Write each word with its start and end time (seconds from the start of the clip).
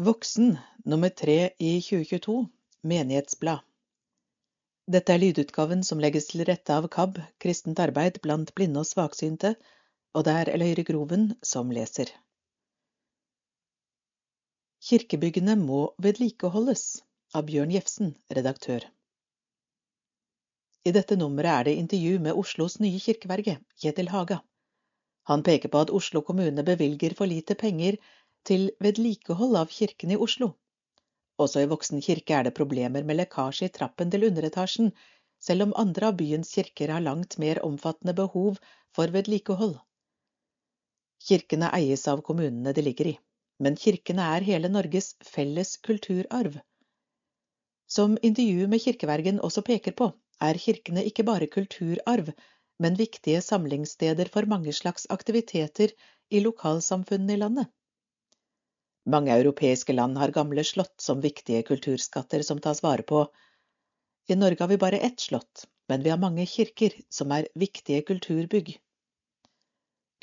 Voksen 0.00 0.58
nummer 0.84 1.08
tre 1.08 1.50
i 1.58 1.70
2022 1.84 2.46
Menighetsblad 2.88 3.58
Dette 4.94 5.12
er 5.12 5.20
lydutgaven 5.20 5.82
som 5.84 6.00
legges 6.00 6.30
til 6.30 6.40
rette 6.48 6.72
av 6.72 6.86
KAB, 6.94 7.18
Kristent 7.44 7.82
arbeid 7.84 8.16
blant 8.24 8.54
blinde 8.56 8.80
og 8.80 8.88
svaksynte, 8.88 9.50
og 10.16 10.24
det 10.24 10.36
er 10.38 10.50
Eløyre 10.54 10.86
Groven 10.88 11.26
som 11.44 11.68
leser. 11.76 12.14
Kirkebyggene 14.88 15.58
må 15.60 15.82
vedlikeholdes 16.00 16.86
av 17.36 17.44
Bjørn 17.50 17.74
Jefsen, 17.76 18.14
redaktør. 18.32 18.86
I 20.88 20.94
dette 20.96 21.20
nummeret 21.20 21.58
er 21.58 21.68
det 21.68 21.76
intervju 21.82 22.24
med 22.24 22.40
Oslos 22.40 22.78
nye 22.80 23.04
kirkeverge, 23.04 23.58
Kjetil 23.76 24.08
Haga. 24.16 24.40
Han 25.28 25.44
peker 25.44 25.68
på 25.68 25.84
at 25.84 25.92
Oslo 25.92 26.24
kommune 26.24 26.64
bevilger 26.64 27.12
for 27.20 27.28
lite 27.28 27.54
penger 27.54 28.00
til 28.48 28.70
vedlikehold 28.84 29.56
av 29.60 29.72
kirken 29.74 30.14
i 30.14 30.18
Oslo. 30.26 30.52
Også 31.40 31.62
i 31.62 31.68
Voksen 31.70 32.02
kirke 32.04 32.36
er 32.36 32.46
det 32.46 32.56
problemer 32.56 33.04
med 33.08 33.16
lekkasje 33.20 33.68
i 33.68 33.72
trappen 33.76 34.10
til 34.12 34.26
underetasjen, 34.28 34.90
selv 35.40 35.66
om 35.66 35.76
andre 35.82 36.10
av 36.10 36.18
byens 36.20 36.52
kirker 36.56 36.92
har 36.92 37.04
langt 37.04 37.38
mer 37.42 37.62
omfattende 37.64 38.14
behov 38.18 38.58
for 38.96 39.12
vedlikehold. 39.14 39.78
Kirkene 41.28 41.70
eies 41.76 42.06
av 42.08 42.20
kommunene 42.26 42.74
de 42.76 42.84
ligger 42.84 43.12
i, 43.12 43.16
men 43.64 43.76
kirkene 43.80 44.26
er 44.36 44.46
hele 44.46 44.68
Norges 44.72 45.14
felles 45.24 45.76
kulturarv. 45.88 46.60
Som 47.90 48.16
intervjuet 48.22 48.70
med 48.72 48.84
kirkevergen 48.84 49.40
også 49.48 49.64
peker 49.66 49.96
på, 49.96 50.12
er 50.40 50.60
kirkene 50.64 51.04
ikke 51.08 51.26
bare 51.28 51.48
kulturarv, 51.56 52.30
men 52.80 52.96
viktige 52.96 53.42
samlingssteder 53.44 54.30
for 54.32 54.48
mange 54.48 54.72
slags 54.72 55.06
aktiviteter 55.16 55.92
i 56.30 56.40
lokalsamfunnene 56.44 57.36
i 57.36 57.40
landet. 57.42 57.68
Mange 59.10 59.32
europeiske 59.34 59.94
land 59.96 60.18
har 60.20 60.30
gamle 60.34 60.62
slott 60.64 61.00
som 61.02 61.22
viktige 61.24 61.64
kulturskatter 61.66 62.44
som 62.46 62.60
tas 62.62 62.82
vare 62.84 63.02
på. 63.02 63.24
I 64.30 64.36
Norge 64.38 64.62
har 64.62 64.68
vi 64.70 64.78
bare 64.78 65.00
ett 65.08 65.20
slott, 65.20 65.64
men 65.88 66.02
vi 66.02 66.12
har 66.12 66.20
mange 66.22 66.46
kirker 66.46 66.94
som 67.08 67.32
er 67.34 67.48
viktige 67.58 68.04
kulturbygg. 68.06 68.76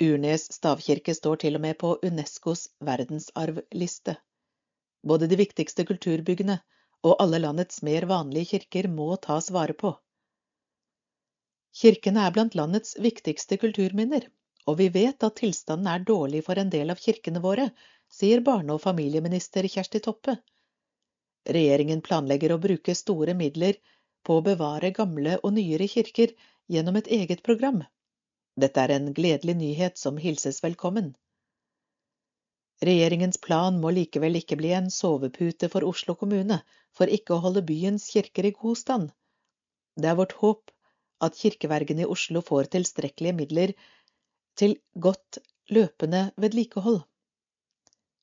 Urnes 0.02 0.46
stavkirke 0.54 1.16
står 1.18 1.42
til 1.44 1.58
og 1.58 1.64
med 1.66 1.78
på 1.82 1.98
Unescos 2.06 2.68
verdensarvliste. 2.86 4.16
Både 5.04 5.28
de 5.28 5.40
viktigste 5.40 5.84
kulturbyggene 5.90 6.60
og 7.04 7.18
alle 7.24 7.42
landets 7.44 7.82
mer 7.84 8.08
vanlige 8.08 8.54
kirker 8.54 8.88
må 8.94 9.10
tas 9.28 9.50
vare 9.52 9.74
på. 9.74 9.96
Kirkene 11.78 12.24
er 12.24 12.34
blant 12.34 12.56
landets 12.56 12.96
viktigste 13.04 13.58
kulturminner, 13.62 14.30
og 14.68 14.80
vi 14.80 14.88
vet 14.94 15.24
at 15.24 15.42
tilstanden 15.42 15.90
er 15.92 16.06
dårlig 16.08 16.46
for 16.46 16.62
en 16.62 16.72
del 16.74 16.94
av 16.94 17.02
kirkene 17.02 17.42
våre, 17.44 17.70
sier 18.10 18.42
barne- 18.42 18.74
og 18.74 18.82
familieminister 18.82 19.68
Kjersti 19.68 20.00
Toppe. 20.00 20.38
Regjeringen 21.58 22.02
planlegger 22.02 22.54
å 22.54 22.62
bruke 22.64 22.96
store 22.96 23.34
midler 23.34 23.80
på 24.24 24.38
å 24.38 24.46
bevare 24.48 24.92
gamle 24.96 25.38
og 25.44 25.54
nyere 25.58 25.88
kirker 25.88 26.34
gjennom 26.68 26.98
et 27.00 27.08
eget 27.20 27.44
program. 27.44 27.84
Dette 28.60 28.84
er 28.84 28.96
en 28.96 29.14
gledelig 29.14 29.56
nyhet 29.56 29.98
som 30.02 30.18
hilses 30.18 30.64
velkommen. 30.64 31.14
Regjeringens 32.88 33.40
plan 33.42 33.78
må 33.82 33.92
likevel 33.94 34.38
ikke 34.40 34.58
bli 34.60 34.74
en 34.78 34.90
sovepute 34.94 35.70
for 35.74 35.86
Oslo 35.88 36.16
kommune 36.16 36.60
for 36.98 37.10
ikke 37.18 37.36
å 37.36 37.42
holde 37.46 37.64
byens 37.66 38.10
kirker 38.14 38.50
i 38.50 38.54
god 38.58 38.78
stand. 38.82 39.14
Det 39.98 40.10
er 40.12 40.20
vårt 40.20 40.36
håp 40.42 40.74
at 41.26 41.38
kirkevergene 41.40 42.06
i 42.06 42.10
Oslo 42.16 42.44
får 42.46 42.70
tilstrekkelige 42.76 43.38
midler 43.40 43.74
til 44.62 44.76
godt 45.08 45.40
løpende 45.74 46.28
vedlikehold. 46.38 47.02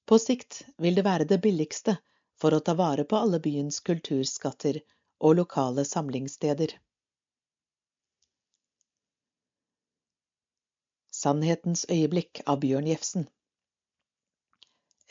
På 0.06 0.19
sikt 0.19 0.62
vil 0.77 0.94
det 0.98 1.05
være 1.05 1.24
det 1.28 1.41
billigste 1.44 1.97
for 2.41 2.55
å 2.55 2.62
ta 2.64 2.74
vare 2.77 3.05
på 3.08 3.16
alle 3.16 3.41
byens 3.44 3.78
kulturskatter 3.88 4.80
og 5.24 5.38
lokale 5.38 5.84
samlingssteder. 5.88 6.74
Sannhetens 11.14 11.86
øyeblikk 11.89 12.42
av 12.45 12.61
Bjørn 12.64 12.90
Jefsen 12.90 13.28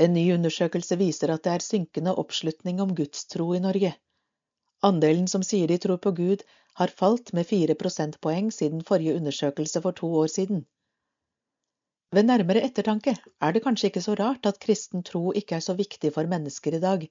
En 0.05 0.13
ny 0.13 0.27
undersøkelse 0.35 0.97
viser 1.01 1.33
at 1.33 1.45
det 1.47 1.55
er 1.55 1.65
synkende 1.65 2.13
oppslutning 2.23 2.81
om 2.85 2.93
gudstro 2.97 3.47
i 3.57 3.61
Norge. 3.63 3.95
Andelen 4.89 5.29
som 5.31 5.45
sier 5.47 5.71
de 5.71 5.79
tror 5.81 6.01
på 6.05 6.11
Gud, 6.17 6.43
har 6.81 6.93
falt 7.01 7.33
med 7.33 7.47
fire 7.49 7.75
prosentpoeng 7.81 8.51
siden 8.51 8.85
forrige 8.85 9.17
undersøkelse 9.17 9.81
for 9.81 9.97
to 10.01 10.09
år 10.21 10.29
siden. 10.35 10.65
Ved 12.13 12.27
nærmere 12.29 12.61
ettertanke 12.61 13.15
er 13.17 13.53
det 13.53 13.63
kanskje 13.65 13.89
ikke 13.89 14.01
så 14.05 14.13
rart 14.19 14.45
at 14.45 14.59
kristen 14.61 15.01
tro 15.07 15.31
ikke 15.39 15.55
er 15.57 15.63
så 15.65 15.73
viktig 15.77 16.11
for 16.13 16.29
mennesker 16.29 16.75
i 16.77 16.81
dag. 16.83 17.07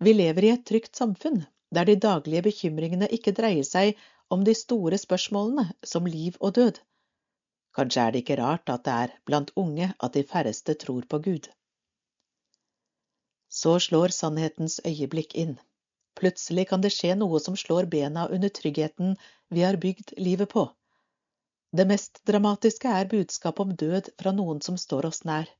Vi 0.00 0.14
lever 0.14 0.46
i 0.46 0.52
et 0.54 0.62
trygt 0.70 0.96
samfunn, 0.96 1.42
der 1.74 1.84
de 1.84 1.98
daglige 2.00 2.46
bekymringene 2.48 3.10
ikke 3.12 3.34
dreier 3.36 3.66
seg 3.68 4.00
om 4.32 4.46
de 4.46 4.54
store 4.56 4.96
spørsmålene 5.02 5.66
som 5.92 6.08
liv 6.08 6.38
og 6.40 6.54
død. 6.56 6.80
Kanskje 7.76 8.06
er 8.06 8.14
det 8.14 8.24
ikke 8.24 8.40
rart 8.40 8.72
at 8.72 8.86
det 8.88 8.96
er 9.04 9.14
blant 9.28 9.52
unge 9.56 9.92
at 9.92 10.16
de 10.16 10.24
færreste 10.32 10.74
tror 10.74 11.04
på 11.10 11.20
Gud. 11.28 11.52
Så 13.50 13.76
slår 13.84 14.16
sannhetens 14.16 14.80
øyeblikk 14.86 15.36
inn. 15.44 15.58
Plutselig 16.16 16.70
kan 16.72 16.80
det 16.80 16.94
skje 16.96 17.14
noe 17.20 17.38
som 17.42 17.56
slår 17.56 17.86
bena 17.92 18.28
under 18.32 18.48
tryggheten 18.48 19.16
vi 19.50 19.66
har 19.66 19.76
bygd 19.76 20.16
livet 20.16 20.48
på. 20.48 20.70
Det 21.70 21.86
mest 21.86 22.18
dramatiske 22.26 22.90
er 22.90 23.08
budskapet 23.10 23.62
om 23.62 23.74
død 23.82 24.08
fra 24.18 24.32
noen 24.34 24.60
som 24.66 24.78
står 24.78 25.06
oss 25.06 25.22
nær. 25.28 25.50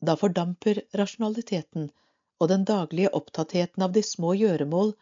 Da 0.00 0.14
fordamper 0.16 0.80
rasjonaliteten 0.96 1.90
og 2.40 2.48
den 2.48 2.64
daglige 2.64 3.10
opptattheten 3.18 3.84
av 3.84 3.92
de 3.92 4.02
små 4.06 4.32
gjøremål. 4.38 4.94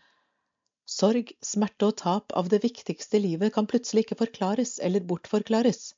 Sorg, 0.90 1.30
smerte 1.44 1.90
og 1.90 1.96
tap 2.00 2.34
av 2.40 2.48
det 2.50 2.64
viktigste 2.64 3.20
livet 3.22 3.54
kan 3.54 3.68
plutselig 3.70 4.06
ikke 4.06 4.18
forklares 4.24 4.78
eller 4.82 5.06
bortforklares. 5.06 5.92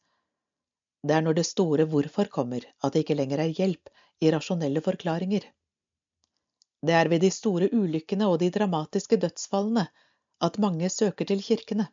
Det 1.00 1.16
er 1.16 1.25
når 1.25 1.38
det 1.38 1.47
store 1.48 1.86
hvorfor 1.88 2.28
kommer, 2.28 2.66
at 2.84 2.92
det 2.92 3.06
ikke 3.06 3.16
lenger 3.16 3.41
er 3.47 3.54
hjelp 3.56 3.88
i 4.20 4.32
rasjonelle 4.34 4.82
forklaringer. 4.84 5.47
Det 6.84 6.97
er 6.97 7.09
ved 7.12 7.25
de 7.25 7.30
store 7.32 7.70
ulykkene 7.72 8.28
og 8.28 8.38
de 8.42 8.50
dramatiske 8.53 9.16
dødsfallene 9.20 9.86
at 10.44 10.60
mange 10.60 10.88
søker 10.92 11.28
til 11.28 11.41
kirkene. 11.44 11.88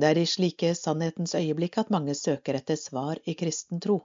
Det 0.00 0.08
er 0.08 0.18
i 0.18 0.28
slike 0.32 0.68
sannhetens 0.78 1.34
øyeblikk 1.36 1.74
at 1.80 1.90
mange 1.92 2.14
søker 2.16 2.56
etter 2.56 2.78
svar 2.80 3.18
i 3.28 3.34
kristen 3.36 3.82
tro. 3.84 3.98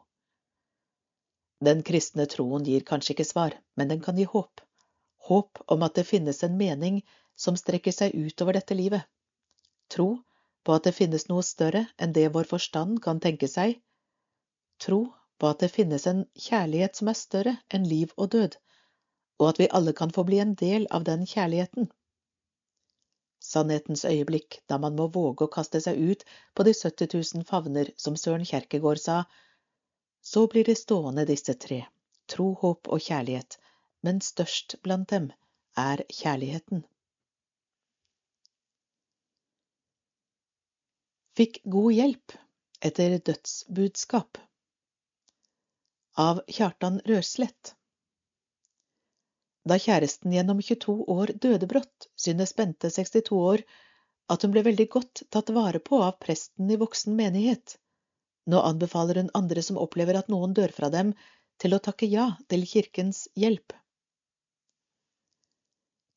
Den 1.64 1.84
kristne 1.88 2.26
troen 2.34 2.66
gir 2.68 2.84
kanskje 2.90 3.14
ikke 3.14 3.28
svar, 3.30 3.56
men 3.80 3.94
den 3.94 4.02
kan 4.04 4.20
gi 4.20 4.26
håp. 4.34 4.60
Håp 5.30 5.62
om 5.72 5.86
at 5.88 5.96
det 5.96 6.04
finnes 6.10 6.44
en 6.44 6.58
mening 6.60 7.00
som 7.46 7.56
strekker 7.62 7.96
seg 7.96 8.18
utover 8.26 8.60
dette 8.60 8.76
livet. 8.76 9.08
Tro 9.96 10.10
på 10.68 10.76
at 10.76 10.90
det 10.90 10.98
finnes 11.00 11.30
noe 11.32 11.48
større 11.48 11.86
enn 12.02 12.16
det 12.18 12.28
vår 12.36 12.52
forstand 12.52 13.00
kan 13.08 13.24
tenke 13.24 13.48
seg. 13.56 13.80
Tro 14.84 15.02
på 15.40 15.54
at 15.54 15.64
det 15.64 15.72
finnes 15.78 16.10
en 16.12 16.26
kjærlighet 16.50 17.00
som 17.00 17.14
er 17.14 17.22
større 17.22 17.60
enn 17.72 17.88
liv 17.88 18.12
og 18.18 18.34
død, 18.36 18.60
og 19.40 19.54
at 19.54 19.64
vi 19.64 19.72
alle 19.80 19.96
kan 19.96 20.12
få 20.12 20.28
bli 20.28 20.44
en 20.44 20.58
del 20.60 20.92
av 20.92 21.08
den 21.08 21.24
kjærligheten 21.24 21.88
sannhetens 23.40 24.06
øyeblikk, 24.06 24.62
da 24.70 24.78
man 24.82 24.96
må 25.00 25.08
våge 25.14 25.46
å 25.46 25.52
kaste 25.52 25.82
seg 25.84 26.00
ut 26.00 26.26
på 26.56 26.66
de 26.68 26.74
70 26.74 27.14
000 27.18 27.46
favner, 27.50 27.92
som 27.98 28.18
Søren 28.18 28.46
Kjerkegaard 28.46 29.02
sa. 29.02 29.18
Så 30.22 30.48
blir 30.52 30.66
det 30.66 30.78
stående 30.80 31.28
disse 31.30 31.54
tre, 31.54 31.84
tro, 32.32 32.54
håp 32.62 32.90
og 32.90 33.04
kjærlighet, 33.08 33.60
men 34.02 34.22
størst 34.22 34.78
blant 34.84 35.10
dem 35.14 35.32
er 35.78 36.04
kjærligheten. 36.10 36.86
Fikk 41.36 41.60
god 41.68 41.92
hjelp 41.92 42.38
etter 42.88 43.18
dødsbudskap 43.20 44.38
av 46.26 46.40
Kjartan 46.48 47.02
Røslett. 47.10 47.74
Da 49.66 49.80
kjæresten 49.82 50.34
gjennom 50.34 50.60
22 50.62 50.94
år 51.10 51.32
døde 51.42 51.68
brått, 51.70 52.10
synes 52.16 52.54
Bente, 52.54 52.92
62 52.94 53.34
år, 53.38 53.64
at 54.30 54.44
hun 54.46 54.54
ble 54.54 54.62
veldig 54.66 54.86
godt 54.94 55.24
tatt 55.34 55.50
vare 55.56 55.82
på 55.82 56.02
av 56.06 56.20
presten 56.22 56.70
i 56.70 56.78
voksen 56.82 57.16
menighet. 57.18 57.78
Nå 58.46 58.62
anbefaler 58.62 59.22
hun 59.22 59.34
andre 59.38 59.64
som 59.66 59.80
opplever 59.82 60.20
at 60.20 60.30
noen 60.30 60.54
dør 60.54 60.74
fra 60.74 60.92
dem, 60.94 61.16
til 61.62 61.74
å 61.74 61.82
takke 61.82 62.06
ja 62.12 62.28
til 62.52 62.66
kirkens 62.70 63.26
hjelp. 63.34 63.74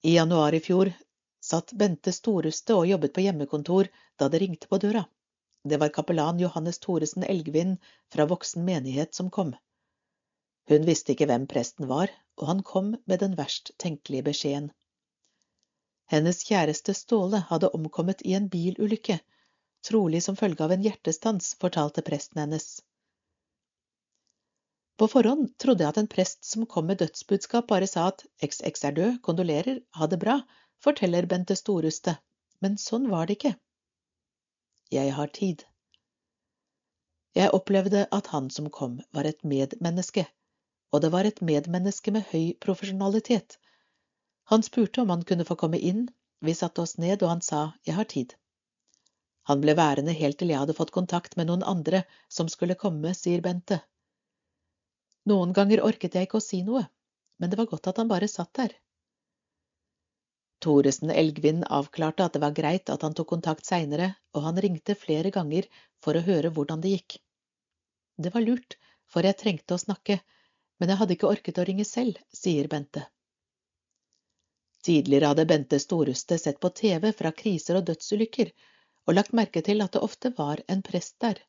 I 0.05 0.17
januar 0.19 0.55
i 0.55 0.61
fjor 0.63 0.93
satt 1.43 1.73
Bente 1.79 2.13
Storuste 2.13 2.77
og 2.77 2.89
jobbet 2.91 3.15
på 3.15 3.25
hjemmekontor 3.25 3.89
da 4.21 4.29
det 4.29 4.43
ringte 4.43 4.69
på 4.69 4.81
døra. 4.83 5.07
Det 5.65 5.81
var 5.81 5.95
kapellan 5.95 6.41
Johannes 6.43 6.79
Thoresen 6.85 7.25
Elgvin 7.25 7.77
fra 8.13 8.29
voksen 8.31 8.65
menighet 8.67 9.15
som 9.15 9.31
kom. 9.31 9.55
Hun 10.69 10.85
visste 10.87 11.15
ikke 11.15 11.27
hvem 11.31 11.49
presten 11.51 11.89
var, 11.91 12.13
og 12.39 12.47
han 12.51 12.63
kom 12.63 12.95
med 13.05 13.21
den 13.23 13.37
verst 13.39 13.73
tenkelige 13.83 14.27
beskjeden. 14.31 14.71
Hennes 16.09 16.41
kjæreste 16.49 16.95
Ståle 16.97 17.43
hadde 17.51 17.69
omkommet 17.77 18.23
i 18.25 18.35
en 18.39 18.49
bilulykke, 18.49 19.19
trolig 19.85 20.23
som 20.25 20.39
følge 20.41 20.65
av 20.65 20.73
en 20.73 20.85
hjertestans, 20.87 21.51
fortalte 21.61 22.05
presten 22.07 22.41
hennes. 22.41 22.69
På 24.99 25.07
forhånd 25.11 25.53
trodde 25.63 25.85
jeg 25.85 25.95
at 25.95 26.01
en 26.01 26.11
prest 26.11 26.49
som 26.49 26.65
kom 26.67 26.89
med 26.91 26.99
dødsbudskap, 27.03 27.69
bare 27.69 27.87
sa 27.87 28.09
at 28.11 28.25
XX 28.43 28.89
er 28.89 28.97
død, 28.97 29.21
kondolerer, 29.23 29.83
ha 30.01 30.09
det 30.11 30.19
bra, 30.25 30.41
forteller 30.83 31.29
Bente 31.31 31.55
Storuste, 31.59 32.17
men 32.65 32.81
sånn 32.83 33.07
var 33.13 33.29
det 33.29 33.39
ikke. 33.39 33.55
Jeg 34.91 35.13
har 35.15 35.31
tid. 35.37 35.63
Jeg 37.37 37.53
opplevde 37.55 38.07
at 38.11 38.33
han 38.33 38.49
som 38.51 38.73
kom, 38.75 38.99
var 39.15 39.29
et 39.29 39.45
medmenneske, 39.45 40.25
og 40.93 41.03
det 41.05 41.11
var 41.13 41.29
et 41.29 41.41
medmenneske 41.45 42.13
med 42.15 42.27
høy 42.33 42.55
profesjonalitet. 42.65 43.59
Han 44.53 44.65
spurte 44.65 45.03
om 45.03 45.11
han 45.13 45.25
kunne 45.29 45.45
få 45.45 45.59
komme 45.61 45.79
inn, 45.79 46.07
vi 46.41 46.55
satte 46.55 46.83
oss 46.85 46.97
ned, 47.03 47.23
og 47.23 47.35
han 47.35 47.43
sa 47.45 47.63
jeg 47.85 47.97
har 47.99 48.09
tid. 48.09 48.35
Han 49.51 49.61
ble 49.65 49.75
værende 49.77 50.13
helt 50.17 50.39
til 50.41 50.53
jeg 50.53 50.61
hadde 50.63 50.77
fått 50.77 50.95
kontakt 50.95 51.37
med 51.37 51.49
noen 51.49 51.65
andre 51.65 52.03
som 52.29 52.49
skulle 52.53 52.77
komme, 52.81 53.15
sier 53.17 53.41
Bente. 53.45 53.81
Noen 55.29 55.55
ganger 55.57 55.83
orket 55.85 56.17
jeg 56.17 56.29
ikke 56.29 56.41
å 56.41 56.45
si 56.45 56.63
noe, 56.65 56.85
men 57.41 57.51
det 57.51 57.59
var 57.61 57.69
godt 57.71 57.91
at 57.91 58.01
han 58.01 58.11
bare 58.13 58.29
satt 58.29 58.53
der. 58.61 58.75
Thoresen 60.65 61.13
Elgvin 61.15 61.63
avklarte 61.65 62.25
at 62.25 62.35
det 62.35 62.43
var 62.43 62.57
greit 62.57 62.91
at 62.91 63.05
han 63.07 63.15
tok 63.15 63.29
kontakt 63.31 63.69
seinere, 63.69 64.15
og 64.35 64.47
han 64.49 64.59
ringte 64.65 64.97
flere 64.99 65.31
ganger 65.35 65.69
for 66.03 66.19
å 66.19 66.25
høre 66.29 66.51
hvordan 66.55 66.83
det 66.83 66.97
gikk. 66.97 67.19
Det 68.19 68.33
var 68.35 68.43
lurt, 68.43 68.79
for 69.07 69.25
jeg 69.25 69.39
trengte 69.39 69.77
å 69.77 69.83
snakke, 69.85 70.19
men 70.79 70.93
jeg 70.93 71.01
hadde 71.01 71.17
ikke 71.17 71.31
orket 71.31 71.59
å 71.59 71.67
ringe 71.69 71.87
selv, 71.89 72.19
sier 72.35 72.69
Bente. 72.71 73.05
Tidligere 74.87 75.33
hadde 75.33 75.47
Bente 75.51 75.79
Storuste 75.83 76.39
sett 76.39 76.61
på 76.61 76.71
TV 76.71 77.11
fra 77.13 77.33
kriser 77.35 77.81
og 77.81 77.87
dødsulykker, 77.91 78.53
og 79.09 79.17
lagt 79.17 79.35
merke 79.37 79.63
til 79.65 79.83
at 79.83 79.97
det 79.97 80.05
ofte 80.05 80.31
var 80.37 80.63
en 80.69 80.85
prest 80.87 81.17
der. 81.25 81.41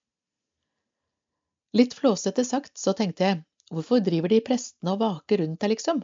Litt 1.77 1.93
flåsete 1.93 2.45
sagt 2.47 2.81
så 2.81 2.95
tenkte 2.97 3.27
jeg, 3.27 3.41
hvorfor 3.69 4.01
driver 4.01 4.33
de 4.33 4.41
prestene 4.41 4.95
og 4.95 5.03
vaker 5.03 5.43
rundt 5.43 5.61
der, 5.61 5.73
liksom? 5.75 6.01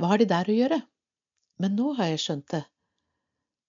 Hva 0.00 0.14
har 0.14 0.22
de 0.22 0.28
der 0.30 0.48
å 0.48 0.56
gjøre? 0.56 0.80
Men 1.60 1.76
nå 1.76 1.92
har 1.98 2.14
jeg 2.14 2.22
skjønt 2.24 2.46
det. 2.54 2.62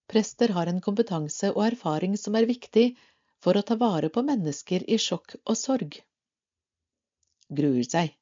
Prester 0.08 0.54
har 0.56 0.70
en 0.70 0.80
kompetanse 0.84 1.52
og 1.52 1.66
erfaring 1.66 2.16
som 2.20 2.34
er 2.38 2.48
viktig 2.48 2.86
for 3.44 3.58
å 3.58 3.64
ta 3.68 3.76
vare 3.76 4.08
på 4.14 4.24
mennesker 4.24 4.88
i 4.88 4.98
sjokk 5.00 5.36
og 5.42 5.58
sorg. 5.58 6.00
Gruer 7.52 7.84
seg. 7.84 8.16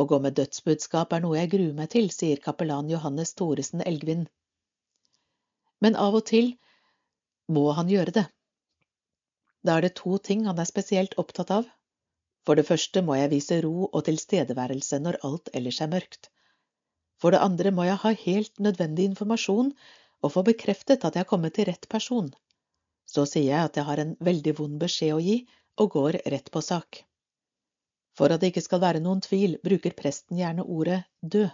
Å 0.00 0.06
gå 0.08 0.18
med 0.24 0.36
dødsbudskap 0.38 1.12
er 1.12 1.22
noe 1.24 1.36
jeg 1.38 1.50
gruer 1.52 1.74
meg 1.76 1.90
til, 1.94 2.08
sier 2.14 2.40
kapellan 2.44 2.90
Johannes 2.90 3.34
Thoresen 3.38 3.84
Elgvin. 3.84 4.24
Men 5.84 5.98
av 5.98 6.16
og 6.20 6.24
til 6.30 6.54
må 7.56 7.66
han 7.76 7.90
gjøre 7.92 8.14
det. 8.18 8.26
Da 9.62 9.76
er 9.76 9.86
det 9.86 9.96
to 10.00 10.16
ting 10.28 10.46
han 10.48 10.58
er 10.62 10.70
spesielt 10.70 11.18
opptatt 11.22 11.52
av. 11.54 11.68
For 12.46 12.58
det 12.58 12.66
første 12.66 13.02
må 13.06 13.14
jeg 13.18 13.30
vise 13.34 13.60
ro 13.62 13.86
og 13.86 14.00
tilstedeværelse 14.08 14.98
når 15.02 15.20
alt 15.28 15.52
ellers 15.58 15.80
er 15.84 15.92
mørkt. 15.92 16.30
For 17.22 17.34
det 17.34 17.42
andre 17.44 17.70
må 17.70 17.86
jeg 17.86 18.00
ha 18.02 18.14
helt 18.24 18.64
nødvendig 18.66 19.06
informasjon 19.12 19.70
og 20.22 20.32
få 20.34 20.42
bekreftet 20.48 21.04
at 21.04 21.14
jeg 21.14 21.22
har 21.26 21.30
kommet 21.30 21.54
til 21.58 21.68
rett 21.68 21.86
person. 21.92 22.32
Så 23.06 23.26
sier 23.28 23.50
jeg 23.52 23.68
at 23.68 23.78
jeg 23.78 23.86
har 23.86 24.02
en 24.02 24.16
veldig 24.18 24.56
vond 24.58 24.80
beskjed 24.82 25.14
å 25.14 25.22
gi, 25.22 25.38
og 25.80 25.94
går 25.94 26.18
rett 26.32 26.50
på 26.54 26.60
sak. 26.64 27.04
For 28.18 28.32
at 28.32 28.42
det 28.42 28.52
ikke 28.52 28.64
skal 28.64 28.82
være 28.82 29.00
noen 29.00 29.22
tvil, 29.24 29.56
bruker 29.64 29.94
presten 29.96 30.40
gjerne 30.40 30.64
ordet 30.64 31.02
død. 31.22 31.50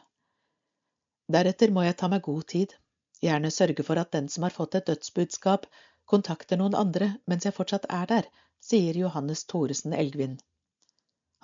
Deretter 1.32 1.70
må 1.70 1.84
jeg 1.84 1.96
ta 2.00 2.08
meg 2.10 2.25
god 2.25 2.46
tid, 2.50 2.75
gjerne 3.22 3.52
sørge 3.55 3.84
for 3.84 4.00
at 4.00 4.12
den 4.16 4.28
som 4.32 4.46
har 4.46 4.55
fått 4.55 4.78
et 4.78 4.88
dødsbudskap, 4.88 5.66
kontakter 6.08 6.58
noen 6.60 6.76
andre 6.78 7.12
mens 7.31 7.44
jeg 7.44 7.55
fortsatt 7.56 7.87
er 7.93 8.06
der, 8.10 8.28
sier 8.64 8.96
Johannes 8.96 9.44
Thoresen 9.44 9.94
Elgvin. 9.94 10.38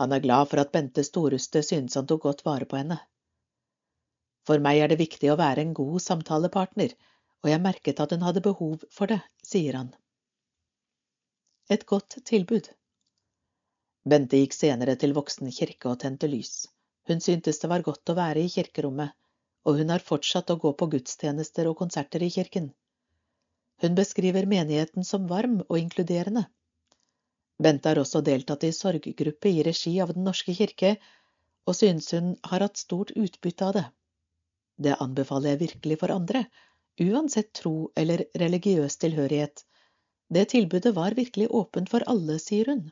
Han 0.00 0.12
er 0.12 0.22
glad 0.25 0.49
for 0.50 0.62
at 0.62 0.72
Bente 0.75 1.05
Storuste 1.06 1.62
synes 1.62 1.94
han 1.94 2.08
tok 2.11 2.25
godt 2.26 2.44
vare 2.46 2.66
på 2.70 2.81
henne. 2.81 2.99
For 4.49 4.61
meg 4.61 4.81
er 4.82 4.90
det 4.90 5.00
viktig 5.00 5.31
å 5.32 5.38
være 5.40 5.62
en 5.62 5.76
god 5.76 6.00
samtalepartner, 6.05 6.96
og 7.44 7.50
jeg 7.52 7.62
merket 7.62 8.00
at 8.00 8.12
hun 8.16 8.25
hadde 8.26 8.43
behov 8.44 8.82
for 8.93 9.12
det, 9.12 9.20
sier 9.44 9.78
han. 9.78 9.93
Et 11.70 11.84
godt 11.87 12.19
tilbud. 12.28 12.66
Bente 14.04 14.36
gikk 14.36 14.52
senere 14.52 14.94
til 15.00 15.14
Voksen 15.16 15.48
kirke 15.58 15.88
og 15.88 16.00
tente 16.02 16.28
lys. 16.28 16.66
Hun 17.08 17.22
syntes 17.24 17.60
det 17.60 17.68
var 17.72 17.84
godt 17.86 18.10
å 18.12 18.16
være 18.18 18.42
i 18.44 18.50
kirkerommet, 18.52 19.14
og 19.64 19.78
hun 19.80 19.92
har 19.92 20.04
fortsatt 20.04 20.50
å 20.52 20.58
gå 20.60 20.72
på 20.80 20.88
gudstjenester 20.92 21.68
og 21.70 21.78
konserter 21.78 22.22
i 22.24 22.28
kirken. 22.34 22.66
Hun 23.82 23.96
beskriver 23.96 24.46
menigheten 24.50 25.06
som 25.08 25.28
varm 25.30 25.62
og 25.64 25.78
inkluderende. 25.80 26.44
Bente 27.64 27.88
har 27.88 28.00
også 28.02 28.20
deltatt 28.26 28.66
i 28.68 28.72
sorggruppe 28.76 29.48
i 29.50 29.62
regi 29.66 29.94
av 30.04 30.12
Den 30.14 30.26
norske 30.28 30.54
kirke, 30.58 30.96
og 31.64 31.76
synes 31.78 32.10
hun 32.12 32.34
har 32.50 32.64
hatt 32.66 32.80
stort 32.80 33.12
utbytte 33.16 33.68
av 33.68 33.76
det. 33.78 33.84
Det 34.76 34.98
anbefaler 35.00 35.54
jeg 35.54 35.62
virkelig 35.62 35.98
for 36.02 36.12
andre, 36.12 36.44
uansett 37.00 37.52
tro 37.60 37.90
eller 37.96 38.26
religiøs 38.42 38.98
tilhørighet. 39.00 39.64
Det 40.28 40.44
tilbudet 40.52 40.92
var 40.96 41.16
virkelig 41.16 41.48
åpent 41.62 41.88
for 41.92 42.04
alle, 42.10 42.38
sier 42.42 42.72
hun. 42.72 42.84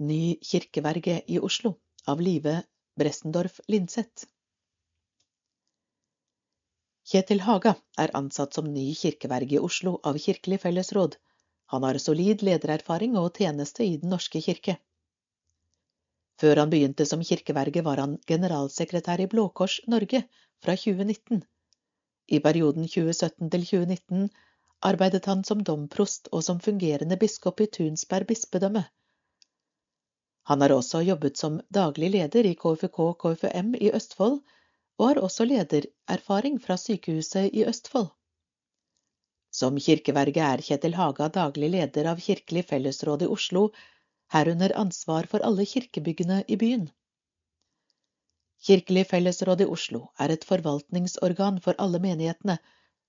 Ny 0.00 0.38
kirkeverge 0.40 1.22
i 1.26 1.38
Oslo 1.38 1.74
av 2.08 2.20
Live 2.24 2.62
Bressendorf 2.96 3.58
Linseth. 3.68 4.22
Kjetil 7.10 7.42
Haga 7.44 7.74
er 8.00 8.12
ansatt 8.16 8.54
som 8.56 8.70
ny 8.72 8.94
kirkeverge 8.96 9.58
i 9.58 9.60
Oslo 9.66 9.98
av 10.10 10.16
Kirkelig 10.16 10.62
fellesråd. 10.62 11.18
Han 11.74 11.84
har 11.84 11.98
solid 12.00 12.40
ledererfaring 12.48 13.18
og 13.20 13.36
tjeneste 13.36 13.84
i 13.84 13.98
Den 14.00 14.14
norske 14.14 14.40
kirke. 14.40 14.78
Før 16.40 16.62
han 16.62 16.72
begynte 16.72 17.04
som 17.10 17.24
kirkeverge, 17.32 17.82
var 17.84 18.00
han 18.00 18.14
generalsekretær 18.32 19.20
i 19.20 19.26
Blå 19.34 19.50
Kors 19.60 19.82
Norge 19.86 20.22
fra 20.64 20.78
2019. 20.80 21.42
I 22.32 22.40
perioden 22.40 22.88
2017 22.88 23.52
til 23.52 23.68
2019 23.74 24.32
arbeidet 24.92 25.28
han 25.28 25.44
som 25.44 25.60
domprost 25.60 26.32
og 26.32 26.46
som 26.48 26.64
fungerende 26.70 27.20
biskop 27.20 27.60
i 27.60 27.68
Tunsberg 27.68 28.32
bispedømme. 28.32 28.86
Han 30.48 30.60
har 30.60 30.72
også 30.74 31.02
jobbet 31.02 31.36
som 31.36 31.60
daglig 31.68 32.10
leder 32.10 32.46
i 32.46 32.54
KFK 32.54 32.98
KFM 33.22 33.74
i 33.80 33.92
Østfold, 33.96 34.40
og 34.98 35.08
har 35.08 35.20
også 35.24 35.46
ledererfaring 35.48 36.58
fra 36.60 36.76
sykehuset 36.76 37.54
i 37.56 37.64
Østfold. 37.68 38.10
Som 39.50 39.78
kirkeverge 39.82 40.42
er 40.46 40.62
Kjetil 40.62 40.94
Haga 40.94 41.28
daglig 41.34 41.70
leder 41.74 42.08
av 42.12 42.20
Kirkelig 42.22 42.64
fellesråd 42.70 43.24
i 43.26 43.30
Oslo 43.36 43.68
herunder 44.34 44.76
ansvar 44.78 45.26
for 45.30 45.42
alle 45.46 45.66
kirkebyggene 45.66 46.44
i 46.46 46.58
byen. 46.60 46.86
Kirkelig 48.66 49.06
fellesråd 49.10 49.64
i 49.64 49.68
Oslo 49.74 50.02
er 50.20 50.34
et 50.34 50.46
forvaltningsorgan 50.46 51.58
for 51.64 51.78
alle 51.82 51.98
menighetene, 52.04 52.58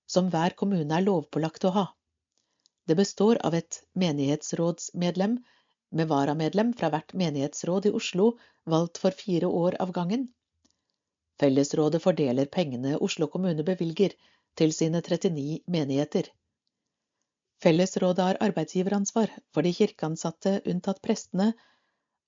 som 0.08 0.30
hver 0.32 0.56
kommune 0.58 0.96
er 0.96 1.04
lovpålagt 1.06 1.68
å 1.68 1.74
ha. 1.76 1.84
Det 2.88 2.96
består 2.98 3.38
av 3.46 3.54
et 3.54 3.78
menighetsrådsmedlem 3.94 5.36
med 5.92 6.08
varamedlem 6.10 6.72
fra 6.78 6.90
hvert 6.92 7.14
menighetsråd 7.22 7.88
i 7.88 7.92
Oslo, 7.98 8.32
valgt 8.74 9.00
for 9.02 9.14
fire 9.22 9.48
år 9.62 9.76
av 9.84 9.92
gangen. 9.96 10.28
Fellesrådet 11.40 12.02
fordeler 12.04 12.50
pengene 12.56 12.98
Oslo 13.08 13.28
kommune 13.32 13.64
bevilger 13.66 14.14
til 14.60 14.72
sine 14.76 15.00
39 15.02 15.62
menigheter. 15.76 16.28
Fellesrådet 17.62 18.24
har 18.26 18.40
arbeidsgiveransvar 18.46 19.30
for 19.54 19.66
de 19.66 19.72
kirkeansatte 19.76 20.56
unntatt 20.72 21.02
prestene, 21.02 21.52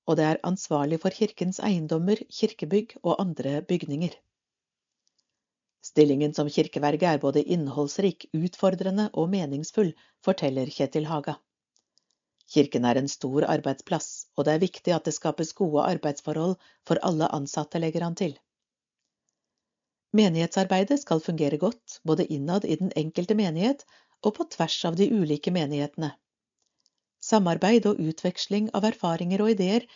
og 0.07 0.19
det 0.19 0.27
er 0.29 0.43
ansvarlig 0.47 1.01
for 1.03 1.17
kirkens 1.17 1.59
eiendommer, 1.69 2.21
kirkebygg 2.39 2.97
og 3.03 3.17
andre 3.19 3.61
bygninger. 3.69 4.15
Stillingen 5.85 6.33
som 6.37 6.49
kirkeverge 6.49 7.09
er 7.11 7.21
både 7.21 7.43
innholdsrik, 7.57 8.29
utfordrende 8.33 9.11
og 9.13 9.29
meningsfull, 9.33 9.91
forteller 10.25 10.71
Kjetil 10.73 11.09
Haga. 11.11 11.35
Kirken 12.55 12.85
er 12.87 13.01
en 13.01 13.09
stor 13.11 13.45
arbeidsplass, 13.51 14.09
og 14.39 14.47
det 14.47 14.53
er 14.55 14.63
viktig 14.63 14.93
at 14.95 15.09
det 15.09 15.15
skapes 15.17 15.51
gode 15.59 15.83
arbeidsforhold 15.91 16.55
for 16.87 17.01
alle 17.09 17.27
ansatte, 17.35 17.81
legger 17.83 18.05
han 18.07 18.15
til. 18.21 18.37
Menighetsarbeidet 20.15 21.01
skal 21.03 21.23
fungere 21.25 21.59
godt, 21.59 21.99
både 22.07 22.27
innad 22.37 22.65
i 22.65 22.77
den 22.79 22.93
enkelte 23.01 23.35
menighet 23.35 23.83
og 24.23 24.37
på 24.37 24.47
tvers 24.55 24.77
av 24.87 24.99
de 25.01 25.09
ulike 25.11 25.51
menighetene. 25.57 26.13
Samarbeid 27.25 27.89
og 27.91 27.99
utveksling 27.99 28.71
av 28.79 28.87
erfaringer 28.87 29.43
og 29.43 29.51
ideer 29.57 29.89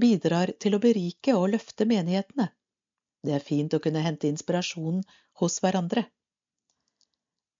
bidrar 0.00 0.54
til 0.62 0.78
å 0.78 0.80
berike 0.80 1.36
og 1.36 1.50
løfte 1.56 1.84
menighetene. 1.92 2.48
Det 3.26 3.36
er 3.36 3.44
fint 3.44 3.76
å 3.76 3.82
kunne 3.84 4.00
hente 4.06 4.30
inspirasjon 4.30 5.02
hos 5.42 5.60
hverandre. 5.60 6.06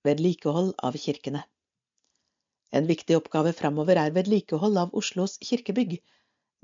Vedlikehold 0.08 0.72
av 0.80 0.96
kirkene 0.96 1.44
En 2.70 2.86
viktig 2.88 3.16
oppgave 3.16 3.52
framover 3.56 4.00
er 4.00 4.14
vedlikehold 4.16 4.76
av 4.82 4.94
Oslos 5.00 5.38
kirkebygg. 5.48 5.98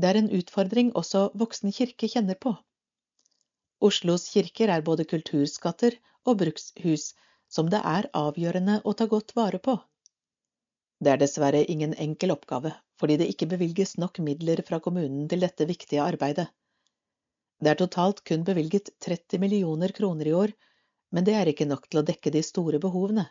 Det 0.01 0.09
er 0.11 0.19
en 0.21 0.31
utfordring 0.39 0.93
også 1.01 1.29
Voksen 1.41 1.73
kirke 1.73 2.11
kjenner 2.11 2.39
på. 2.47 2.53
Oslos 3.85 4.27
kirker 4.33 4.73
er 4.75 4.85
både 4.85 5.07
kulturskatter 5.09 5.97
og 6.25 6.39
brukshus 6.43 7.13
som 7.55 7.71
det 7.73 7.81
er 7.87 8.09
avgjørende 8.19 8.81
å 8.85 8.95
ta 8.99 9.07
godt 9.11 9.35
vare 9.39 9.61
på. 9.63 9.77
Det 11.05 11.13
er 11.13 11.21
dessverre 11.21 11.65
ingen 11.75 11.95
enkel 12.01 12.33
oppgave, 12.35 12.73
fordi 13.01 13.19
det 13.21 13.29
ikke 13.33 13.51
bevilges 13.51 13.97
nok 14.01 14.21
midler 14.25 14.63
fra 14.67 14.81
kommunen 14.85 15.29
til 15.29 15.45
dette 15.45 15.67
viktige 15.69 16.05
arbeidet. 16.05 16.47
Det 17.61 17.71
er 17.73 17.81
totalt 17.81 18.23
kun 18.29 18.45
bevilget 18.47 18.91
30 19.05 19.41
millioner 19.43 19.93
kroner 19.97 20.31
i 20.31 20.37
år, 20.37 20.55
men 21.15 21.27
det 21.27 21.35
er 21.39 21.51
ikke 21.51 21.69
nok 21.71 21.87
til 21.89 22.01
å 22.01 22.07
dekke 22.07 22.33
de 22.35 22.43
store 22.43 22.81
behovene. 22.83 23.27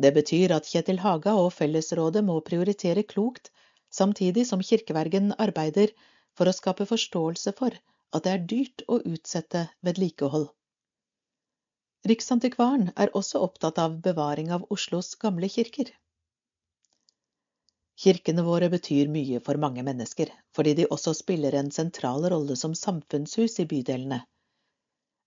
Det 0.00 0.14
betyr 0.16 0.54
at 0.56 0.68
Kjetil 0.70 1.02
Haga 1.02 1.34
og 1.36 1.50
Fellesrådet 1.52 2.22
må 2.24 2.38
prioritere 2.46 3.02
klokt, 3.04 3.50
samtidig 3.92 4.46
som 4.48 4.62
kirkevergen 4.64 5.34
arbeider 5.44 5.92
for 6.38 6.48
å 6.48 6.54
skape 6.56 6.86
forståelse 6.88 7.52
for 7.58 7.74
at 8.16 8.24
det 8.24 8.32
er 8.32 8.46
dyrt 8.52 8.84
å 8.88 9.00
utsette 9.12 9.66
vedlikehold. 9.86 10.46
Riksantikvaren 12.08 12.94
er 12.96 13.12
også 13.20 13.42
opptatt 13.44 13.80
av 13.82 13.98
bevaring 14.06 14.48
av 14.56 14.64
Oslos 14.72 15.12
gamle 15.20 15.50
kirker. 15.52 15.90
Kirkene 18.00 18.46
våre 18.46 18.70
betyr 18.72 19.10
mye 19.12 19.42
for 19.44 19.60
mange 19.60 19.84
mennesker, 19.84 20.32
fordi 20.56 20.72
de 20.78 20.86
også 20.96 21.12
spiller 21.18 21.58
en 21.58 21.68
sentral 21.76 22.24
rolle 22.32 22.56
som 22.56 22.72
samfunnshus 22.72 23.58
i 23.60 23.68
bydelene. 23.68 24.22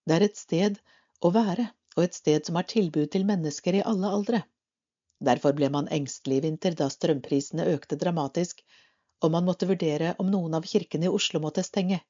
Det 0.09 0.17
er 0.17 0.25
et 0.25 0.41
sted 0.41 0.81
å 1.21 1.29
være, 1.35 1.67
og 1.93 2.07
et 2.07 2.17
sted 2.17 2.49
som 2.49 2.57
har 2.57 2.65
tilbud 2.73 3.13
til 3.13 3.29
mennesker 3.29 3.77
i 3.77 3.85
alle 3.93 4.09
aldre. 4.17 4.41
Derfor 5.23 5.55
ble 5.55 5.69
man 5.71 5.87
engstelig 5.97 6.41
i 6.41 6.45
vinter 6.47 6.75
da 6.79 6.89
strømprisene 6.91 7.67
økte 7.73 7.97
dramatisk, 7.99 8.59
og 9.23 9.31
man 9.35 9.45
måtte 9.47 9.69
vurdere 9.69 10.15
om 10.19 10.31
noen 10.31 10.57
av 10.57 10.67
kirkene 10.67 11.07
i 11.07 11.13
Oslo 11.19 11.39
måtte 11.43 11.63
stenge. 11.63 12.01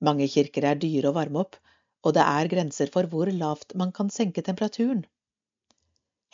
Mange 0.00 0.28
kirker 0.32 0.64
er 0.70 0.80
dyre 0.80 1.10
å 1.10 1.16
varme 1.16 1.42
opp, 1.44 1.58
og 2.06 2.14
det 2.16 2.24
er 2.24 2.50
grenser 2.52 2.90
for 2.94 3.08
hvor 3.12 3.30
lavt 3.42 3.74
man 3.76 3.92
kan 3.92 4.12
senke 4.14 4.44
temperaturen. 4.46 5.04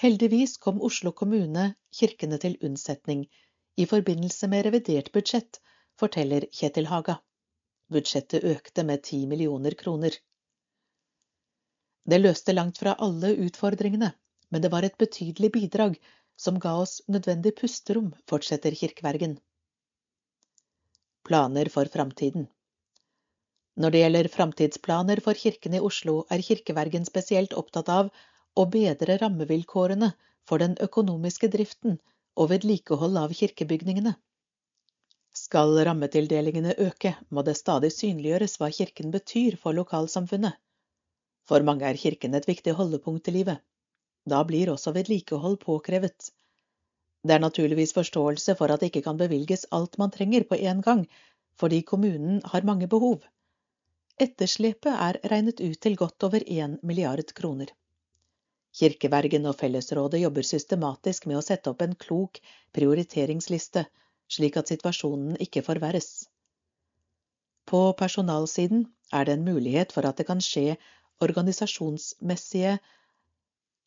Heldigvis 0.02 0.58
kom 0.62 0.82
Oslo 0.82 1.12
kommune 1.12 1.68
kirkene 1.98 2.38
til 2.42 2.58
unnsetning 2.68 3.26
i 3.80 3.86
forbindelse 3.90 4.50
med 4.52 4.66
revidert 4.68 5.10
budsjett, 5.14 5.60
forteller 5.98 6.46
Kjetil 6.52 6.90
Haga. 6.90 7.18
Budsjettet 7.90 8.44
økte 8.50 8.84
med 8.86 9.02
ti 9.06 9.24
millioner 9.30 9.74
kroner. 9.78 10.14
Det 12.04 12.20
løste 12.20 12.52
langt 12.52 12.78
fra 12.78 12.94
alle 13.06 13.32
utfordringene, 13.46 14.10
men 14.54 14.62
det 14.62 14.70
var 14.70 14.86
et 14.86 14.98
betydelig 15.02 15.48
bidrag 15.54 15.94
som 16.38 16.60
ga 16.62 16.76
oss 16.78 17.00
nødvendig 17.10 17.56
pusterom, 17.58 18.12
fortsetter 18.30 18.74
Kirkevergen. 18.78 19.32
Planer 21.26 21.70
for 21.74 21.90
framtiden 21.90 22.46
Når 23.82 23.90
det 23.90 24.02
gjelder 24.04 24.28
framtidsplaner 24.36 25.22
for 25.24 25.34
kirken 25.34 25.74
i 25.74 25.80
Oslo, 25.88 26.20
er 26.30 26.44
Kirkevergen 26.50 27.08
spesielt 27.08 27.56
opptatt 27.62 27.90
av 27.96 28.12
å 28.54 28.66
bedre 28.76 29.18
rammevilkårene 29.24 30.12
for 30.46 30.62
den 30.62 30.78
økonomiske 30.86 31.50
driften 31.56 31.98
og 32.38 32.52
vedlikehold 32.54 33.18
av 33.24 33.34
kirkebygningene. 33.34 34.14
Skal 35.34 35.80
rammetildelingene 35.90 36.78
øke, 36.88 37.16
må 37.34 37.42
det 37.42 37.58
stadig 37.58 37.90
synliggjøres 37.98 38.60
hva 38.62 38.70
kirken 38.70 39.10
betyr 39.10 39.58
for 39.58 39.74
lokalsamfunnet. 39.82 40.54
For 41.50 41.66
mange 41.66 41.90
er 41.90 41.98
kirken 42.06 42.38
et 42.38 42.46
viktig 42.54 42.78
holdepunkt 42.78 43.34
i 43.34 43.40
livet. 43.42 43.64
Da 44.24 44.40
blir 44.48 44.72
også 44.72 44.94
vedlikehold 44.96 45.58
påkrevet. 45.64 46.30
Det 47.24 47.34
er 47.34 47.42
naturligvis 47.44 47.94
forståelse 47.96 48.54
for 48.58 48.72
at 48.72 48.80
det 48.80 48.90
ikke 48.90 49.04
kan 49.06 49.20
bevilges 49.20 49.66
alt 49.72 49.98
man 50.00 50.12
trenger 50.12 50.44
på 50.48 50.58
en 50.60 50.82
gang, 50.84 51.06
fordi 51.60 51.82
kommunen 51.82 52.40
har 52.52 52.66
mange 52.68 52.88
behov. 52.88 53.22
Etterslepet 54.20 54.92
er 54.92 55.18
regnet 55.30 55.60
ut 55.60 55.80
til 55.80 55.96
godt 55.96 56.26
over 56.28 56.44
én 56.46 56.78
milliard 56.82 57.32
kroner. 57.34 57.72
Kirkevergen 58.74 59.46
og 59.46 59.56
Fellesrådet 59.58 60.20
jobber 60.20 60.46
systematisk 60.46 61.26
med 61.30 61.38
å 61.38 61.44
sette 61.46 61.70
opp 61.70 61.82
en 61.82 61.94
klok 61.94 62.40
prioriteringsliste, 62.74 63.84
slik 64.30 64.56
at 64.58 64.70
situasjonen 64.72 65.36
ikke 65.46 65.62
forverres. 65.66 66.26
På 67.66 67.92
personalsiden 67.98 68.86
er 69.12 69.24
det 69.24 69.38
en 69.38 69.46
mulighet 69.46 69.94
for 69.94 70.06
at 70.08 70.18
det 70.18 70.26
kan 70.30 70.42
skje 70.42 70.76
organisasjonsmessige 71.24 72.78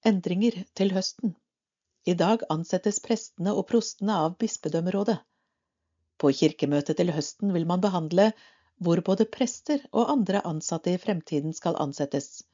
endringer 0.08 0.64
til 0.80 0.94
høsten. 0.96 1.36
I 2.08 2.14
dag 2.16 2.44
ansettes 2.54 3.02
prestene 3.04 3.54
og 3.60 3.66
prostene 3.72 4.16
av 4.26 4.38
bispedømmerådet. 4.42 5.18
På 6.18 6.32
kirkemøtet 6.42 6.98
til 7.00 7.12
høsten 7.14 7.52
vil 7.56 7.68
man 7.70 7.84
behandle 7.84 8.32
hvor 8.84 9.02
både 9.10 9.26
prester 9.38 9.82
og 9.92 10.12
andre 10.14 10.42
ansatte 10.52 10.94
i 10.94 11.02
fremtiden 11.02 11.56
skal 11.58 11.78
ansettes. 11.84 12.46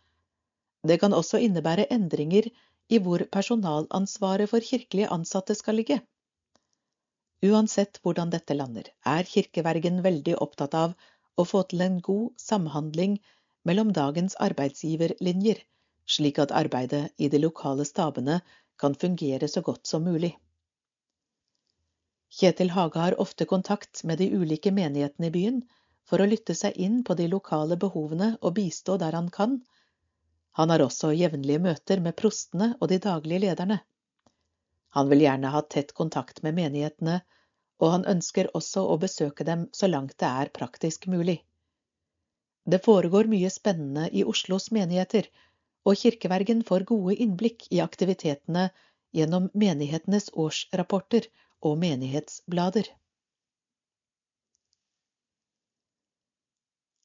Det 0.83 0.97
kan 0.99 1.13
også 1.15 1.39
innebære 1.45 1.85
endringer 1.95 2.49
i 2.89 2.99
hvor 3.03 3.23
personalansvaret 3.31 4.49
for 4.51 4.65
kirkelige 4.71 5.11
ansatte 5.15 5.55
skal 5.55 5.79
ligge. 5.79 5.99
Uansett 7.43 7.99
hvordan 8.03 8.31
dette 8.33 8.55
lander, 8.55 8.87
er 9.05 9.27
kirkevergen 9.27 10.01
veldig 10.03 10.35
opptatt 10.43 10.75
av 10.79 10.95
å 11.37 11.45
få 11.47 11.63
til 11.69 11.83
en 11.85 11.99
god 12.03 12.31
samhandling 12.39 13.17
mellom 13.67 13.91
dagens 13.95 14.35
arbeidsgiverlinjer, 14.47 15.59
slik 16.05 16.39
at 16.39 16.51
arbeidet 16.51 17.11
i 17.17 17.29
de 17.29 17.39
lokale 17.39 17.85
stabene 17.85 18.41
kan 18.79 18.95
fungere 18.95 19.47
så 19.47 19.61
godt 19.61 19.87
som 19.87 20.03
mulig. 20.03 20.33
Kjetil 22.33 22.73
Haga 22.73 22.99
har 22.99 23.19
ofte 23.21 23.45
kontakt 23.45 24.03
med 24.03 24.17
de 24.17 24.31
ulike 24.33 24.71
menighetene 24.71 25.29
i 25.29 25.33
byen, 25.35 25.61
for 26.03 26.21
å 26.21 26.27
lytte 26.27 26.55
seg 26.57 26.75
inn 26.81 27.03
på 27.07 27.15
de 27.19 27.27
lokale 27.31 27.77
behovene 27.79 28.33
og 28.41 28.55
bistå 28.57 28.97
der 28.97 29.15
han 29.15 29.29
kan. 29.29 29.59
Han 30.59 30.73
har 30.73 30.81
også 30.85 31.13
jevnlige 31.13 31.61
møter 31.61 32.01
med 32.01 32.17
prostene 32.19 32.73
og 32.79 32.89
de 32.89 32.99
daglige 33.05 33.43
lederne. 33.45 33.79
Han 34.97 35.09
vil 35.09 35.23
gjerne 35.25 35.53
ha 35.53 35.61
tett 35.75 35.93
kontakt 35.97 36.43
med 36.45 36.57
menighetene, 36.57 37.21
og 37.81 37.95
han 37.95 38.05
ønsker 38.09 38.51
også 38.57 38.83
å 38.89 38.99
besøke 39.01 39.45
dem 39.47 39.67
så 39.73 39.89
langt 39.89 40.17
det 40.21 40.29
er 40.29 40.51
praktisk 40.57 41.07
mulig. 41.09 41.39
Det 42.65 42.79
foregår 42.85 43.29
mye 43.31 43.49
spennende 43.51 44.09
i 44.11 44.23
Oslos 44.23 44.69
menigheter, 44.71 45.25
og 45.83 45.99
kirkevergen 45.99 46.63
får 46.67 46.85
gode 46.89 47.15
innblikk 47.25 47.67
i 47.75 47.81
aktivitetene 47.83 48.69
gjennom 49.17 49.49
menighetenes 49.63 50.29
årsrapporter 50.33 51.27
og 51.63 51.77
menighetsblader. 51.83 52.87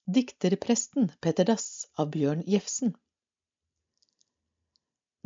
Dikterpresten 0.09 1.11
Petter 1.21 1.45
Dass 1.51 1.87
av 2.01 2.09
Bjørn 2.15 2.47
Jefsen 2.49 2.95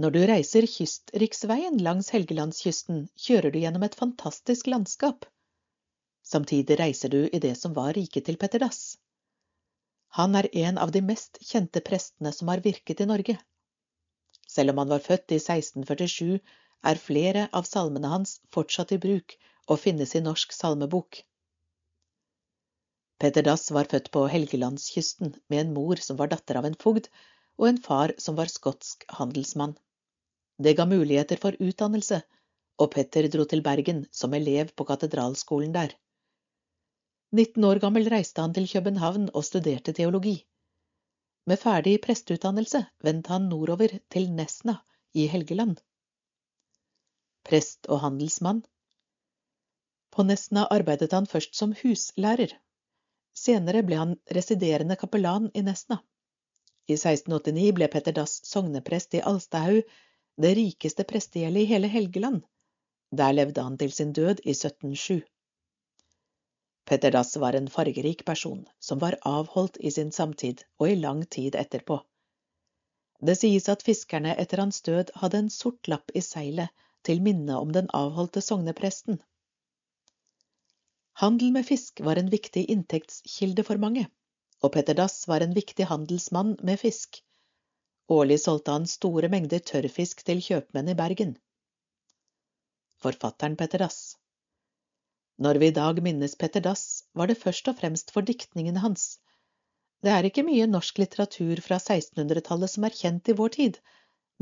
Når 0.03 0.15
du 0.17 0.23
reiser 0.27 0.67
kystriksveien 0.67 1.77
langs 1.87 2.11
Helgelandskysten, 2.11 3.05
kjører 3.15 3.55
du 3.55 3.61
gjennom 3.63 3.87
et 3.87 3.95
fantastisk 4.01 4.73
landskap. 4.73 5.29
Samtidig 6.27 6.81
reiser 6.81 7.15
du 7.15 7.21
i 7.29 7.43
det 7.45 7.55
som 7.61 7.77
var 7.79 7.95
riket 7.95 8.27
til 8.27 8.41
Petter 8.43 8.65
Dass. 8.65 8.97
Han 10.19 10.37
er 10.37 10.49
en 10.67 10.79
av 10.79 10.91
de 10.93 11.01
mest 11.09 11.39
kjente 11.41 11.81
prestene 11.85 12.33
som 12.37 12.51
har 12.53 12.61
virket 12.65 13.01
i 13.01 13.09
Norge. 13.09 13.39
Selv 14.55 14.75
om 14.75 14.83
han 14.83 14.91
var 14.93 15.05
født 15.05 15.33
i 15.33 15.39
1647, 15.41 16.41
er 16.91 17.01
flere 17.01 17.47
av 17.59 17.69
salmene 17.69 18.11
hans 18.13 18.35
fortsatt 18.53 18.93
i 18.93 18.99
bruk 19.05 19.37
og 19.71 19.81
finnes 19.81 20.13
i 20.19 20.25
Norsk 20.25 20.53
salmebok. 20.53 21.23
Petter 23.23 23.47
Dass 23.47 23.71
var 23.71 23.89
født 23.91 24.11
på 24.15 24.27
Helgelandskysten 24.29 25.37
med 25.49 25.61
en 25.61 25.73
mor 25.77 26.01
som 26.03 26.19
var 26.19 26.33
datter 26.33 26.59
av 26.59 26.67
en 26.69 26.77
fogd, 26.85 27.09
og 27.61 27.69
en 27.69 27.81
far 27.87 28.13
som 28.19 28.37
var 28.37 28.51
skotsk 28.51 29.05
handelsmann. 29.21 29.77
Det 30.59 30.75
ga 30.77 30.85
muligheter 30.91 31.39
for 31.41 31.57
utdannelse, 31.57 32.21
og 32.83 32.91
Petter 32.97 33.29
dro 33.33 33.47
til 33.49 33.63
Bergen 33.63 34.05
som 34.11 34.35
elev 34.35 34.73
på 34.77 34.87
katedralskolen 34.89 35.73
der. 35.77 35.95
19 37.33 37.65
år 37.65 37.81
gammel 37.81 38.09
reiste 38.13 38.45
han 38.45 38.55
til 38.57 38.69
København 38.69 39.31
og 39.33 39.45
studerte 39.45 39.95
teologi. 39.97 40.35
Med 41.47 41.59
ferdig 41.59 41.97
presteutdannelse 42.05 42.85
vendte 43.03 43.33
han 43.33 43.49
nordover 43.53 43.97
til 44.13 44.29
Nesna 44.33 44.77
i 45.15 45.27
Helgeland. 45.33 45.79
Prest 47.49 47.89
og 47.89 48.05
handelsmann. 48.05 48.61
På 50.13 50.23
Nesna 50.29 50.67
arbeidet 50.71 51.13
han 51.17 51.27
først 51.27 51.57
som 51.57 51.73
huslærer, 51.83 52.53
Senere 53.33 53.81
ble 53.89 53.97
han 53.97 54.17
residerende 54.37 54.97
kapellan 55.01 55.49
i 55.57 55.63
Nesna. 55.65 55.99
I 56.91 56.99
1689 56.99 57.73
ble 57.79 57.89
Petter 57.89 58.13
Dass 58.19 58.35
sogneprest 58.49 59.17
i 59.17 59.23
Alstahaug, 59.31 59.87
det 60.43 60.53
rikeste 60.59 61.07
prestegjeldet 61.09 61.65
i 61.65 61.71
hele 61.71 61.89
Helgeland. 61.89 62.43
Der 63.13 63.33
levde 63.33 63.65
han 63.65 63.79
til 63.79 63.93
sin 63.93 64.13
død 64.13 64.45
i 64.45 64.53
1707. 64.53 65.23
Petter 66.85 67.11
Dass 67.15 67.37
var 67.37 67.53
en 67.55 67.71
fargerik 67.71 68.25
person, 68.25 68.69
som 68.79 68.99
var 68.99 69.19
avholdt 69.23 69.77
i 69.81 69.91
sin 69.91 70.13
samtid 70.13 70.65
og 70.79 70.91
i 70.91 70.97
lang 70.99 71.27
tid 71.27 71.55
etterpå. 71.55 72.01
Det 73.23 73.37
sies 73.39 73.69
at 73.71 73.85
fiskerne 73.87 74.35
etter 74.43 74.59
hans 74.59 74.83
død 74.83 75.13
hadde 75.23 75.39
en 75.45 75.51
sort 75.51 75.89
lapp 75.89 76.11
i 76.15 76.23
seilet 76.27 76.73
til 77.07 77.23
minne 77.23 77.59
om 77.59 77.71
den 77.75 77.91
avholdte 77.95 78.43
sognepresten. 78.43 79.21
Handel 81.23 81.53
med 81.55 81.67
fisk 81.69 82.01
var 82.01 82.19
en 82.19 82.31
viktig 82.33 82.65
inntektskilde 82.75 83.63
for 83.69 83.79
mange, 83.79 84.09
og 84.63 84.73
Petter 84.75 84.99
Dass 84.99 85.29
var 85.29 85.45
en 85.45 85.55
viktig 85.55 85.87
handelsmann 85.87 86.57
med 86.63 86.81
fisk. 86.81 87.21
Årlig 88.11 88.41
solgte 88.43 88.75
han 88.75 88.91
store 88.91 89.31
mengder 89.31 89.63
tørrfisk 89.71 90.25
til 90.27 90.43
kjøpmenn 90.43 90.91
i 90.91 90.99
Bergen. 90.99 91.37
forfatteren 93.03 93.57
Petter 93.57 93.83
Dass. 93.83 94.17
Når 95.43 95.59
vi 95.59 95.69
i 95.73 95.75
dag 95.75 95.99
minnes 96.07 96.35
Petter 96.39 96.63
Dass, 96.63 97.05
var 97.19 97.27
det 97.27 97.41
først 97.41 97.69
og 97.71 97.79
fremst 97.81 98.13
for 98.15 98.23
diktningene 98.23 98.83
hans. 98.83 99.07
Det 100.03 100.13
er 100.15 100.27
ikke 100.29 100.45
mye 100.47 100.69
norsk 100.71 101.01
litteratur 101.03 101.63
fra 101.65 101.79
1600-tallet 101.81 102.71
som 102.71 102.87
er 102.87 102.95
kjent 102.99 103.31
i 103.31 103.35
vår 103.41 103.55
tid, 103.57 103.79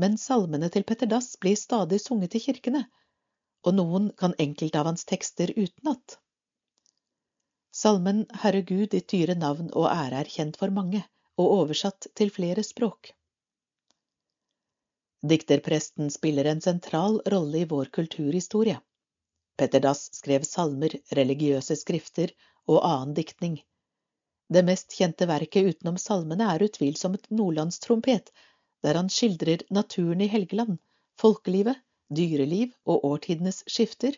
men 0.01 0.19
salmene 0.21 0.69
til 0.73 0.85
Petter 0.91 1.09
Dass 1.09 1.31
blir 1.41 1.57
stadig 1.57 2.01
sunget 2.03 2.37
i 2.37 2.43
kirkene, 2.43 2.83
og 3.65 3.77
noen 3.79 4.11
kan 4.21 4.35
enkelte 4.45 4.77
av 4.81 4.91
hans 4.91 5.07
tekster 5.09 5.53
utenat. 5.55 6.19
Salmen 7.81 8.25
Herre 8.43 8.61
Gud, 8.61 8.91
ditt 8.93 9.09
dyre 9.13 9.37
navn 9.41 9.71
og 9.71 9.89
ære 9.89 10.21
er 10.21 10.31
kjent 10.35 10.61
for 10.61 10.73
mange, 10.77 11.01
og 11.39 11.57
oversatt 11.61 12.11
til 12.19 12.33
flere 12.35 12.67
språk. 12.67 13.13
Dikterpresten 15.33 16.13
spiller 16.13 16.49
en 16.51 16.61
sentral 16.61 17.21
rolle 17.29 17.61
i 17.63 17.69
vår 17.73 17.93
kulturhistorie. 17.97 18.77
Petter 19.57 19.83
Dass 19.83 20.07
skrev 20.15 20.45
salmer, 20.47 20.93
religiøse 21.17 21.75
skrifter 21.79 22.31
og 22.69 22.79
annen 22.87 23.13
diktning. 23.17 23.59
Det 24.51 24.63
mest 24.67 24.95
kjente 24.97 25.27
verket 25.29 25.69
utenom 25.71 25.97
salmene 26.01 26.47
er 26.53 26.63
utvilsomt 26.65 27.29
Nordlandstrompet, 27.31 28.31
der 28.83 28.97
han 28.99 29.11
skildrer 29.13 29.63
naturen 29.71 30.23
i 30.25 30.29
Helgeland, 30.31 30.79
folkelivet, 31.21 31.79
dyreliv 32.11 32.73
og 32.85 33.05
årtidenes 33.07 33.61
skifter. 33.69 34.17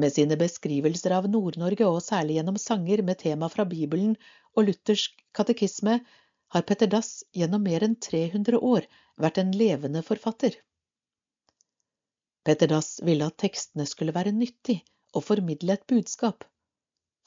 Med 0.00 0.14
sine 0.14 0.38
beskrivelser 0.40 1.16
av 1.18 1.28
Nord-Norge, 1.28 1.84
og 1.84 2.00
særlig 2.04 2.38
gjennom 2.38 2.56
sanger 2.62 3.02
med 3.04 3.20
tema 3.20 3.50
fra 3.52 3.66
Bibelen 3.68 4.14
og 4.54 4.68
luthersk 4.68 5.20
katekisme, 5.36 5.98
har 6.54 6.66
Petter 6.66 6.88
Dass 6.90 7.20
gjennom 7.36 7.62
mer 7.66 7.84
enn 7.86 7.98
300 8.00 8.58
år 8.72 8.86
vært 9.20 9.42
en 9.42 9.52
levende 9.54 10.02
forfatter. 10.06 10.56
Petter 12.44 12.70
Dass 12.72 13.00
ville 13.04 13.26
at 13.28 13.36
tekstene 13.42 13.84
skulle 13.88 14.14
være 14.16 14.32
nyttig 14.32 14.78
og 15.14 15.24
formidle 15.26 15.74
et 15.76 15.86
budskap. 15.92 16.46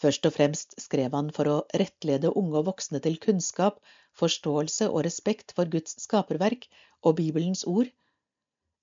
Først 0.02 0.26
og 0.26 0.34
fremst 0.36 0.74
skrev 0.82 1.14
han 1.14 1.30
for 1.36 1.50
å 1.50 1.58
rettlede 1.80 2.32
unge 2.34 2.58
og 2.60 2.66
voksne 2.72 3.02
til 3.04 3.20
kunnskap, 3.22 3.78
forståelse 4.18 4.90
og 4.90 5.04
respekt 5.06 5.54
for 5.58 5.70
Guds 5.70 5.96
skaperverk 6.02 6.66
og 7.04 7.18
Bibelens 7.20 7.62
ord. 7.70 7.92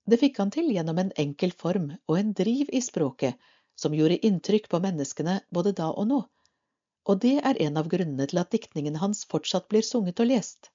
Det 0.09 0.17
fikk 0.21 0.39
han 0.41 0.53
til 0.55 0.71
gjennom 0.71 1.01
en 1.03 1.11
enkel 1.23 1.51
form 1.63 1.91
og 2.07 2.15
en 2.17 2.31
driv 2.37 2.71
i 2.71 2.81
språket 2.81 3.37
som 3.77 3.93
gjorde 3.95 4.21
inntrykk 4.27 4.69
på 4.71 4.79
menneskene 4.83 5.39
både 5.53 5.75
da 5.77 5.91
og 5.91 6.07
nå, 6.09 6.21
og 7.09 7.21
det 7.21 7.37
er 7.41 7.59
en 7.65 7.79
av 7.81 7.89
grunnene 7.91 8.27
til 8.29 8.41
at 8.41 8.51
diktningen 8.55 8.99
hans 9.03 9.25
fortsatt 9.29 9.67
blir 9.71 9.85
sunget 9.85 10.19
og 10.23 10.31
lest. 10.31 10.71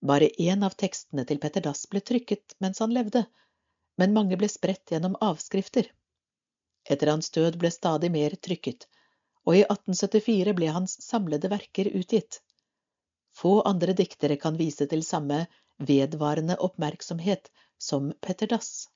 Bare 0.00 0.30
én 0.38 0.62
av 0.64 0.76
tekstene 0.78 1.24
til 1.28 1.40
Petter 1.42 1.64
Dass 1.64 1.86
ble 1.90 2.00
trykket 2.00 2.54
mens 2.62 2.78
han 2.84 2.94
levde, 2.94 3.24
men 3.98 4.14
mange 4.16 4.38
ble 4.40 4.48
spredt 4.50 4.92
gjennom 4.92 5.16
avskrifter. 5.24 5.90
Etter 6.88 7.10
hans 7.12 7.30
død 7.34 7.58
ble 7.60 7.70
stadig 7.74 8.10
mer 8.14 8.36
trykket, 8.48 8.86
og 9.44 9.56
i 9.58 9.64
1874 9.64 10.54
ble 10.56 10.68
hans 10.74 10.94
samlede 11.04 11.50
verker 11.52 11.90
utgitt. 12.00 12.40
Få 13.38 13.58
andre 13.68 13.94
diktere 13.96 14.38
kan 14.40 14.56
vise 14.58 14.86
til 14.90 15.02
samme 15.06 15.44
vedvarende 15.90 16.56
oppmerksomhet 16.68 17.50
som 17.78 18.12
Petter 18.20 18.50
Dass. 18.50 18.88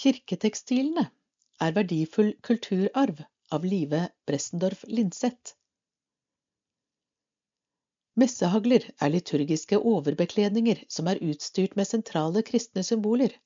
Kirketekstilene 0.00 1.08
er 1.60 1.74
verdifull 1.76 2.30
kulturarv 2.46 3.24
av 3.52 3.66
Live 3.66 4.06
Bressendorf 4.26 4.84
Lindseth. 4.88 5.56
Messehagler 8.18 8.88
er 8.98 9.12
liturgiske 9.14 9.78
overbekledninger 9.78 10.82
som 10.90 11.08
er 11.12 11.20
utstyrt 11.22 11.76
med 11.78 11.88
sentrale 11.88 12.42
kristne 12.42 12.82
symboler. 12.86 13.36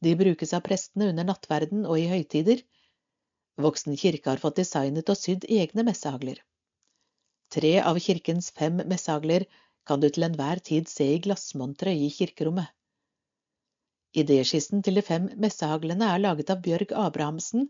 De 0.00 0.14
brukes 0.16 0.54
av 0.56 0.64
prestene 0.64 1.10
under 1.12 1.28
nattverden 1.28 1.84
og 1.84 1.98
i 2.00 2.06
høytider. 2.08 2.62
Voksen 3.60 3.98
kirke 4.00 4.32
har 4.32 4.40
fått 4.40 4.56
designet 4.62 5.12
og 5.12 5.20
sydd 5.20 5.44
egne 5.44 5.84
messehagler. 5.84 6.40
Tre 7.52 7.74
av 7.82 7.98
kirkens 8.00 8.50
fem 8.56 8.80
messehagler 8.88 9.44
kan 9.86 10.00
du 10.00 10.08
til 10.08 10.24
enhver 10.24 10.62
tid 10.70 10.88
se 10.88 11.06
i 11.14 11.20
glassmonteret 11.26 12.00
i 12.06 12.10
kirkerommet. 12.14 12.70
Idéskissen 14.16 14.82
til 14.82 14.98
de 14.98 15.02
fem 15.06 15.28
messehaglene 15.44 16.08
er 16.14 16.22
laget 16.24 16.50
av 16.50 16.62
Bjørg 16.64 16.92
Abrahamsen, 17.04 17.68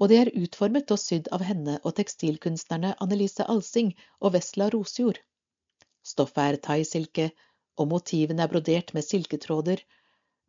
og 0.00 0.10
de 0.10 0.18
er 0.22 0.32
utformet 0.34 0.90
og 0.90 0.98
sydd 0.98 1.28
av 1.36 1.44
henne 1.46 1.76
og 1.82 1.94
tekstilkunstnerne 2.00 2.96
Annelise 3.04 3.46
Alsing 3.52 3.92
og 4.20 4.34
Vesla 4.34 4.66
Rosjord. 4.74 5.20
Stoffet 6.06 6.44
er 6.52 6.58
thaisilke, 6.68 7.30
og 7.76 7.90
motivene 7.92 8.44
er 8.44 8.50
brodert 8.52 8.92
med 8.96 9.04
silketråder, 9.04 9.82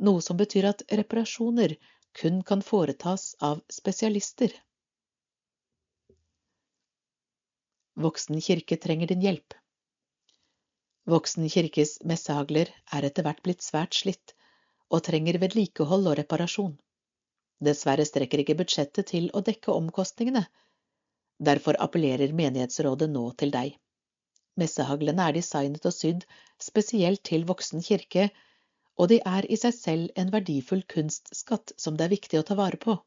noe 0.07 0.21
som 0.23 0.37
betyr 0.39 0.69
at 0.69 0.83
reparasjoner 0.99 1.73
kun 2.21 2.41
kan 2.49 2.61
foretas 2.65 3.31
av 3.49 3.63
spesialister. 3.73 4.53
Voksen 7.97 8.41
kirke 8.45 8.77
trenger 8.77 9.09
din 9.09 9.23
hjelp. 9.25 9.55
Voksen 11.09 11.47
kirkes 11.49 11.95
messehagler 12.11 12.69
er 12.93 13.07
etter 13.09 13.25
hvert 13.25 13.41
blitt 13.45 13.65
svært 13.65 13.97
slitt, 13.97 14.35
og 14.93 15.01
trenger 15.07 15.39
vedlikehold 15.41 16.11
og 16.11 16.17
reparasjon. 16.19 16.75
Dessverre 17.63 18.05
strekker 18.05 18.43
ikke 18.43 18.57
budsjettet 18.59 19.09
til 19.11 19.31
å 19.33 19.41
dekke 19.41 19.73
omkostningene. 19.73 20.45
Derfor 21.49 21.79
appellerer 21.81 22.35
menighetsrådet 22.37 23.09
nå 23.09 23.23
til 23.41 23.53
deg. 23.55 23.73
Messehaglene 24.57 25.27
er 25.29 25.35
designet 25.37 25.85
og 25.85 25.93
sydd 25.95 26.23
spesielt 26.67 27.23
til 27.29 27.45
voksen 27.49 27.83
kirke, 27.85 28.29
og 28.97 29.11
de 29.11 29.19
er 29.31 29.45
i 29.53 29.57
seg 29.61 29.75
selv 29.77 30.21
en 30.21 30.31
verdifull 30.33 30.81
kunstskatt 30.93 31.75
som 31.77 31.97
det 31.97 32.07
er 32.07 32.15
viktig 32.15 32.39
å 32.39 32.45
ta 32.47 32.57
vare 32.57 32.79
på. 32.81 32.97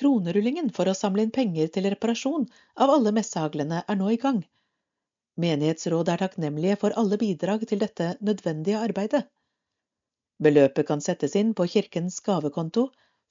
Kronerullingen 0.00 0.72
for 0.74 0.90
å 0.90 0.96
samle 0.98 1.22
inn 1.22 1.34
penger 1.34 1.70
til 1.74 1.86
reparasjon 1.92 2.48
av 2.82 2.90
alle 2.96 3.12
messehaglene 3.14 3.84
er 3.86 4.00
nå 4.00 4.10
i 4.10 4.18
gang. 4.24 4.40
Menighetsrådet 5.44 6.14
er 6.14 6.22
takknemlige 6.24 6.80
for 6.80 6.94
alle 6.98 7.18
bidrag 7.20 7.62
til 7.70 7.82
dette 7.82 8.08
nødvendige 8.26 8.82
arbeidet. 8.88 9.22
Beløpet 10.42 10.86
kan 10.88 11.02
settes 11.02 11.36
inn 11.38 11.54
på 11.54 11.66
kirkens 11.70 12.18
gavekonto 12.26 12.88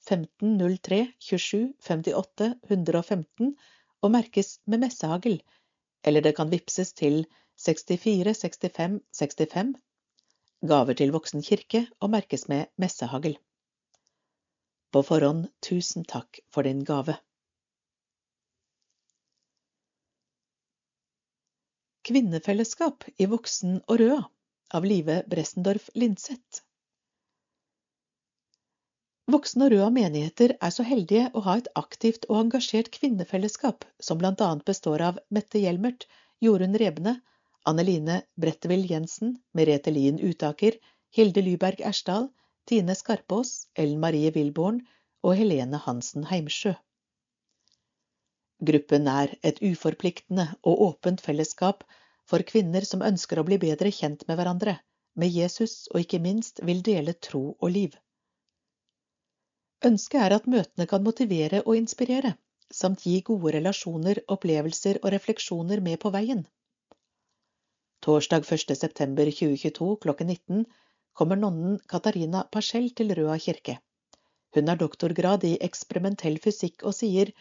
1503 0.08 1.02
27 1.28 1.74
58 1.84 2.48
115 2.70 3.52
og 4.04 4.12
merkes 4.12 4.58
med 4.64 4.84
messehagl, 4.86 5.36
eller 6.04 6.22
det 6.24 6.34
kan 6.36 6.50
vippses 6.52 6.92
til 6.92 7.24
64 7.64 8.34
65 8.40 9.00
65, 9.18 9.74
gaver 10.68 10.98
til 10.98 11.12
Voksen 11.14 11.42
kirke 11.42 11.86
og 12.00 12.10
merkes 12.14 12.48
med 12.48 12.70
messehagl. 12.80 13.36
På 14.92 15.02
forhånd 15.02 15.48
tusen 15.64 16.04
takk 16.04 16.40
for 16.54 16.66
din 16.66 16.84
gave. 16.86 17.16
Kvinnefellesskap 22.04 23.08
i 23.16 23.26
Voksen 23.32 23.80
og 23.88 24.00
Røa 24.02 24.20
av 24.76 24.84
Live 24.84 25.22
Bressendorf 25.30 25.88
Lindseth. 25.94 26.60
Voksne 29.32 29.64
og 29.66 29.72
Røa 29.72 29.86
menigheter 29.88 30.52
er 30.60 30.72
så 30.74 30.84
heldige 30.84 31.30
å 31.32 31.40
ha 31.46 31.54
et 31.56 31.68
aktivt 31.80 32.26
og 32.28 32.42
engasjert 32.42 32.90
kvinnefellesskap, 32.92 33.86
som 33.98 34.20
annet 34.20 34.64
består 34.68 35.00
av 35.00 35.20
Mette 35.30 35.62
Hjelmert, 35.62 36.04
Jorunn 36.44 36.76
Rebne, 36.76 37.14
Anneline 37.64 38.18
Brettevill 38.36 38.84
Jensen, 38.90 39.38
Merete 39.56 39.94
Lien 39.96 40.20
Utaker, 40.20 40.76
Hilde 41.16 41.40
Lyberg 41.40 41.80
Ersdal, 41.80 42.28
Tine 42.68 42.94
Skarpaas, 42.94 43.68
Ellen 43.74 44.00
Marie 44.04 44.30
Wilborn 44.34 44.82
og 45.24 45.38
Helene 45.40 45.80
Hansen 45.86 46.28
Heimsjø. 46.28 46.74
Gruppen 48.60 49.08
er 49.08 49.32
et 49.40 49.64
uforpliktende 49.64 50.50
og 50.62 50.84
åpent 50.90 51.24
fellesskap 51.24 51.88
for 52.28 52.44
kvinner 52.44 52.84
som 52.84 53.00
ønsker 53.00 53.40
å 53.40 53.48
bli 53.48 53.56
bedre 53.62 53.88
kjent 53.88 54.28
med 54.28 54.36
hverandre, 54.36 54.78
med 55.16 55.32
Jesus 55.32 55.86
og 55.94 56.04
ikke 56.04 56.20
minst 56.20 56.60
vil 56.60 56.84
dele 56.84 57.16
tro 57.16 57.54
og 57.54 57.70
liv. 57.72 57.96
Ønsket 59.84 60.22
er 60.24 60.32
at 60.32 60.46
møtene 60.48 60.86
kan 60.88 61.02
motivere 61.04 61.58
og 61.62 61.76
inspirere, 61.76 62.30
samt 62.72 63.02
gi 63.04 63.18
gode 63.26 63.50
relasjoner, 63.56 64.20
opplevelser 64.34 65.00
og 65.02 65.10
refleksjoner 65.12 65.82
med 65.84 65.98
på 66.04 66.12
veien. 66.14 66.46
Torsdag 68.06 68.46
1. 68.56 68.72
september 68.80 69.28
2022 69.28 69.88
klokken 70.04 70.32
19 70.32 70.62
kommer 71.20 71.40
nonnen 71.40 71.74
Katarina 71.92 72.46
Paschell 72.56 72.88
til 73.00 73.12
Røa 73.18 73.36
kirke. 73.46 73.74
Hun 74.56 74.72
har 74.72 74.80
doktorgrad 74.80 75.44
i 75.50 75.52
eksperimentell 75.68 76.40
fysikk 76.46 76.86
og 76.88 76.96
sier 76.96 77.34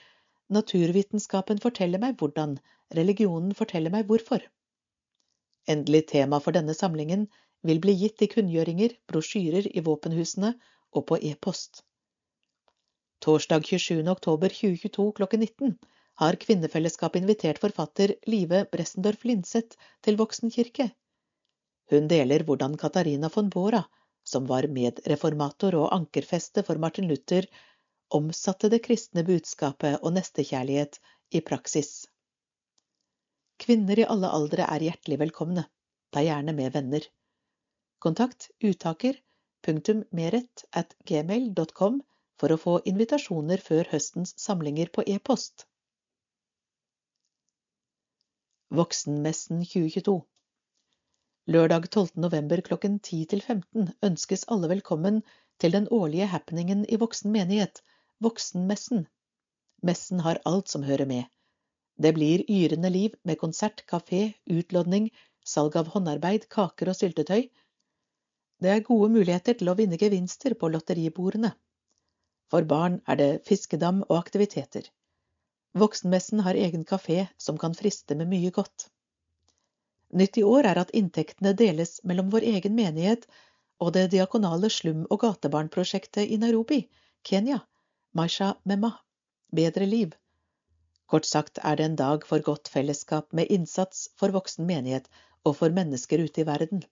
naturvitenskapen 0.57 1.63
forteller 1.63 2.03
meg 2.03 2.19
hvordan, 2.19 2.57
religionen 2.99 3.55
forteller 3.61 3.95
meg 3.95 4.11
hvorfor. 4.11 4.43
Endelig 5.75 6.03
tema 6.11 6.41
for 6.43 6.59
denne 6.59 6.75
samlingen 6.75 7.25
vil 7.63 7.79
bli 7.79 7.95
gitt 8.03 8.27
i 8.27 8.31
kunngjøringer, 8.35 8.99
brosjyrer 9.07 9.71
i 9.71 9.87
våpenhusene 9.87 10.53
og 10.91 11.07
på 11.07 11.23
e-post. 11.31 11.85
Torsdag 13.23 13.65
27. 13.65 14.07
oktober 14.07 14.49
2022 14.49 15.11
klokken 15.15 15.39
19 15.39 15.77
har 16.13 16.35
Kvinnefellesskapet 16.35 17.21
invitert 17.21 17.61
forfatter 17.63 18.15
Live 18.27 18.65
Bressendorf 18.71 19.23
Lindseth 19.23 19.77
til 20.03 20.19
voksenkirke. 20.19 20.89
Hun 21.91 22.09
deler 22.11 22.43
hvordan 22.43 22.75
Katarina 22.77 23.29
von 23.31 23.47
Bora, 23.49 23.85
som 24.27 24.43
var 24.51 24.67
medreformator 24.67 25.79
og 25.79 25.95
ankerfeste 25.95 26.65
for 26.67 26.75
Martin 26.75 27.07
Luther, 27.07 27.47
omsatte 28.11 28.67
det 28.69 28.83
kristne 28.83 29.23
budskapet 29.23 30.01
og 30.01 30.17
nestekjærlighet 30.19 30.99
i 31.31 31.45
praksis. 31.47 31.95
Kvinner 33.55 34.03
i 34.03 34.09
alle 34.15 34.35
aldre 34.35 34.67
er 34.67 34.89
hjertelig 34.91 35.23
velkomne, 35.23 35.69
ta 36.11 36.27
gjerne 36.27 36.59
med 36.59 36.75
venner. 36.75 37.07
Kontakt 38.03 38.51
uttaker.meret 38.59 40.71
at 40.75 40.97
gmail.com 41.07 42.03
for 42.43 42.51
å 42.51 42.59
få 42.59 42.71
invitasjoner 42.91 43.61
før 43.63 43.87
høstens 43.93 44.33
samlinger 44.45 44.89
på 44.91 45.05
e-post. 45.13 45.63
Voksenmessen 48.79 49.61
2022 49.63 50.17
Lørdag 51.55 51.87
12. 51.87 52.19
november 52.25 52.59
klokken 52.67 52.99
10 52.99 53.29
til 53.31 53.45
15 53.45 53.93
ønskes 54.09 54.43
alle 54.51 54.73
velkommen 54.73 55.21
til 55.63 55.77
den 55.77 55.87
årlige 55.87 56.27
happeningen 56.35 56.83
i 56.91 56.99
voksen 56.99 57.31
menighet, 57.31 57.79
Voksenmessen. 58.19 59.07
Messen 59.79 60.27
har 60.27 60.43
alt 60.43 60.67
som 60.75 60.83
hører 60.83 61.07
med. 61.07 61.31
Det 61.95 62.11
blir 62.19 62.43
yrende 62.51 62.91
liv 62.91 63.15
med 63.23 63.39
konsert, 63.39 63.85
kafé, 63.87 64.33
utlodning, 64.51 65.13
salg 65.47 65.79
av 65.79 65.95
håndarbeid, 65.95 66.51
kaker 66.51 66.91
og 66.91 66.99
syltetøy. 66.99 67.47
Det 68.59 68.75
er 68.75 68.87
gode 68.91 69.13
muligheter 69.15 69.55
til 69.59 69.71
å 69.71 69.79
vinne 69.79 69.99
gevinster 69.99 70.59
på 70.59 70.75
lotteribordene. 70.75 71.55
For 72.53 72.65
barn 72.69 72.99
er 73.09 73.17
det 73.17 73.29
fiskedam 73.49 74.03
og 74.03 74.17
aktiviteter. 74.19 74.85
Voksenmessen 75.73 76.43
har 76.45 76.57
egen 76.63 76.83
kafé 76.85 77.23
som 77.41 77.57
kan 77.57 77.73
friste 77.73 78.13
med 78.19 78.29
mye 78.29 78.51
godt. 78.53 78.91
Nytt 80.21 80.37
i 80.37 80.43
år 80.45 80.67
er 80.69 80.81
at 80.81 80.93
inntektene 80.99 81.55
deles 81.57 81.95
mellom 82.11 82.29
vår 82.35 82.45
egen 82.51 82.75
menighet 82.77 83.25
og 83.81 83.95
det 83.95 84.03
diakonale 84.13 84.69
slum- 84.69 85.07
og 85.09 85.23
gatebarnprosjektet 85.23 86.29
i 86.29 86.37
Nairobi, 86.43 86.83
Kenya, 87.25 87.57
Maisha 88.13 88.51
Memma, 88.69 88.91
Bedre 89.49 89.89
liv. 89.89 90.13
Kort 91.09 91.25
sagt 91.25 91.57
er 91.57 91.81
det 91.81 91.89
en 91.89 91.97
dag 92.05 92.29
for 92.29 92.45
godt 92.51 92.69
fellesskap 92.69 93.33
med 93.33 93.49
innsats 93.49 94.11
for 94.21 94.37
voksen 94.37 94.69
menighet 94.69 95.09
og 95.43 95.57
for 95.63 95.73
mennesker 95.73 96.21
ute 96.21 96.45
i 96.45 96.49
verden. 96.53 96.85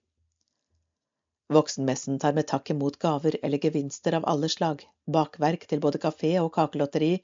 Voksenmessen 1.52 2.18
tar 2.18 2.32
med 2.36 2.46
takk 2.50 2.70
imot 2.74 2.98
gaver 3.02 3.36
eller 3.42 3.58
gevinster 3.58 4.16
av 4.18 4.26
alle 4.32 4.48
slag, 4.48 4.84
bakverk 5.16 5.66
til 5.70 5.82
både 5.84 6.00
kafé 6.02 6.34
og 6.40 6.52
kakelotteri, 6.54 7.16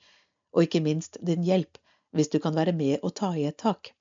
og 0.54 0.66
ikke 0.66 0.82
minst 0.84 1.16
din 1.30 1.46
hjelp 1.46 1.78
hvis 2.16 2.30
du 2.32 2.38
kan 2.42 2.56
være 2.56 2.74
med 2.76 3.00
og 3.02 3.14
ta 3.20 3.32
i 3.36 3.46
et 3.48 3.58
tak. 3.60 3.92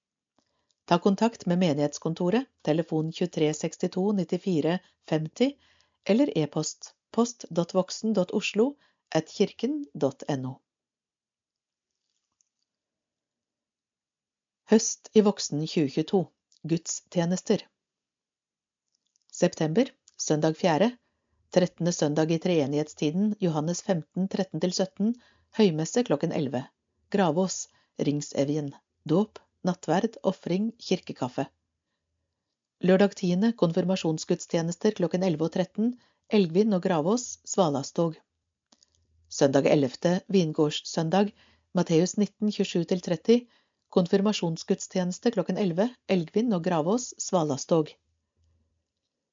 Ta 0.88 1.00
kontakt 1.04 1.46
med 1.48 1.60
menighetskontoret, 1.64 2.48
telefon 2.64 3.12
23 3.12 3.52
62 3.54 4.14
94 4.22 4.78
50, 5.12 5.58
eller 6.08 6.32
e-post 6.44 6.94
post.voksen.oslo 7.12 8.72
at 9.12 9.30
kirken.no. 9.32 10.54
Høst 14.72 15.10
i 15.16 15.24
voksen 15.24 15.64
2022 15.64 16.26
Gudstjenester 16.68 17.64
September 19.32 19.88
Søndag 20.20 20.58
4. 20.58 20.98
13. 21.54 21.94
søndag 21.94 22.32
i 22.32 22.38
treenighetstiden 22.42 23.36
Johannes 23.40 23.84
15 23.86 24.26
13-17 24.28 25.12
Høymesse 25.58 26.04
klokken 26.08 26.32
11. 26.34 26.64
Gravås, 27.14 27.58
Ringsevjen. 28.02 28.72
Dåp, 29.06 29.38
nattverd, 29.62 30.18
ofring, 30.24 30.72
kirkekaffe. 30.82 31.46
Lørdag 32.82 33.14
10. 33.14 33.52
Konfirmasjonsgudstjenester 33.62 34.98
klokken 34.98 35.28
11 35.28 35.46
og 35.46 35.54
13. 35.54 35.94
Elgvin 36.40 36.74
og 36.74 36.82
Gravås, 36.88 37.28
Svalastog. 37.46 38.18
Søndag 39.30 39.70
11. 39.70 40.16
Vingårdssøndag, 40.34 41.30
Matteus 41.78 42.18
19, 42.18 42.50
27-30. 42.58 43.46
Konfirmasjonsgudstjeneste 43.94 45.36
klokken 45.38 45.62
11. 45.62 45.92
Elgvin 46.10 46.58
og 46.58 46.66
Gravås, 46.66 47.14
Svalastog. 47.22 47.94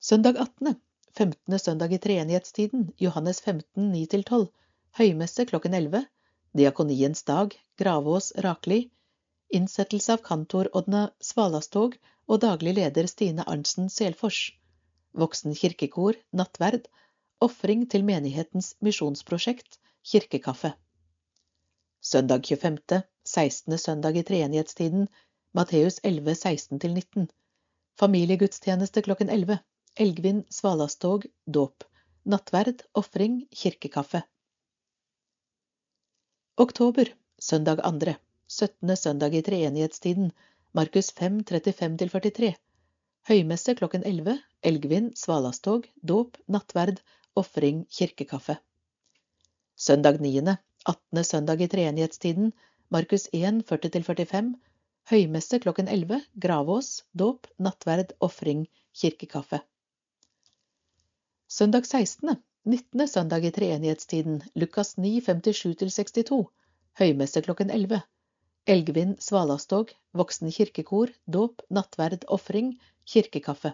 Søndag 0.04 0.36
18. 0.36 0.74
15. 1.16 1.58
søndag 1.58 1.92
i 1.92 1.98
treenighetstiden, 1.98 2.90
Johannes 3.00 3.38
15, 3.40 3.86
9-12. 3.94 4.42
Høymesse 4.98 5.46
klokken 5.48 5.74
11. 5.78 6.02
Diakoniens 6.52 7.24
dag, 7.24 7.56
Gravås 7.80 8.28
Rakli. 8.36 8.90
Innsettelse 9.48 10.18
av 10.18 10.20
kantor 10.26 10.68
Odna 10.76 11.06
Svalastog 11.24 11.96
og 12.28 12.42
daglig 12.44 12.76
leder 12.76 13.08
Stine 13.08 13.48
Arntzen 13.48 13.88
Selfors. 13.88 14.42
Voksen 15.16 15.56
kirkekor, 15.56 16.20
nattverd. 16.36 16.84
Ofring 17.40 17.88
til 17.88 18.04
menighetens 18.04 18.74
misjonsprosjekt, 18.84 19.80
kirkekaffe. 20.04 20.74
Søndag 22.04 22.44
25., 22.44 23.06
16. 23.24 23.78
søndag 23.78 24.20
i 24.20 24.28
treenighetstiden, 24.28 25.08
Matteus 25.56 26.02
11, 26.04 26.36
16-19. 26.44 27.30
Familiegudstjeneste 27.96 29.08
klokken 29.08 29.32
11. 29.32 29.64
Elgvin 29.96 30.44
Svalastog, 30.48 31.26
dåp. 31.46 31.84
Nattverd, 32.22 32.82
ofring, 32.92 33.46
kirkekaffe. 33.50 34.22
Oktober, 36.56 37.14
søndag 37.38 37.76
2. 38.00 38.14
17. 38.48 38.96
søndag 38.96 39.34
i 39.34 39.42
treenighetstiden, 39.42 40.32
Markus 40.72 41.12
5, 41.12 41.44
35-43. 41.44 42.54
Høymesse 43.28 43.74
klokken 43.78 44.02
11, 44.02 44.34
elgvin, 44.62 45.12
svalastog, 45.14 45.86
dåp, 46.02 46.40
nattverd, 46.46 46.98
ofring, 47.34 47.84
kirkekaffe. 47.86 48.56
Søndag 49.76 50.18
9., 50.18 50.56
18. 50.86 51.24
søndag 51.24 51.62
i 51.62 51.68
treenighetstiden, 51.68 52.50
Markus 52.88 53.28
1, 53.32 53.62
40-45. 53.70 54.50
Høymesse 55.14 55.62
klokken 55.62 55.86
11, 55.86 56.20
gravås, 56.34 57.04
dåp, 57.12 57.46
nattverd, 57.58 58.16
ofring, 58.18 58.66
kirkekaffe. 58.90 59.62
Søndag 61.54 61.86
16., 61.86 62.36
19. 62.64 63.08
søndag 63.08 63.44
i 63.44 63.50
treenighetstiden, 63.54 64.40
Lukas 64.58 64.96
9, 64.96 65.20
57-62, 65.20 66.38
høymesse 66.98 67.42
klokken 67.46 67.70
11. 67.70 68.00
Elgvin 68.74 69.12
Svalastog, 69.22 69.92
voksen 70.18 70.50
kirkekor, 70.50 71.12
dåp, 71.36 71.62
nattverd, 71.70 72.26
ofring, 72.26 72.72
kirkekaffe. 73.06 73.70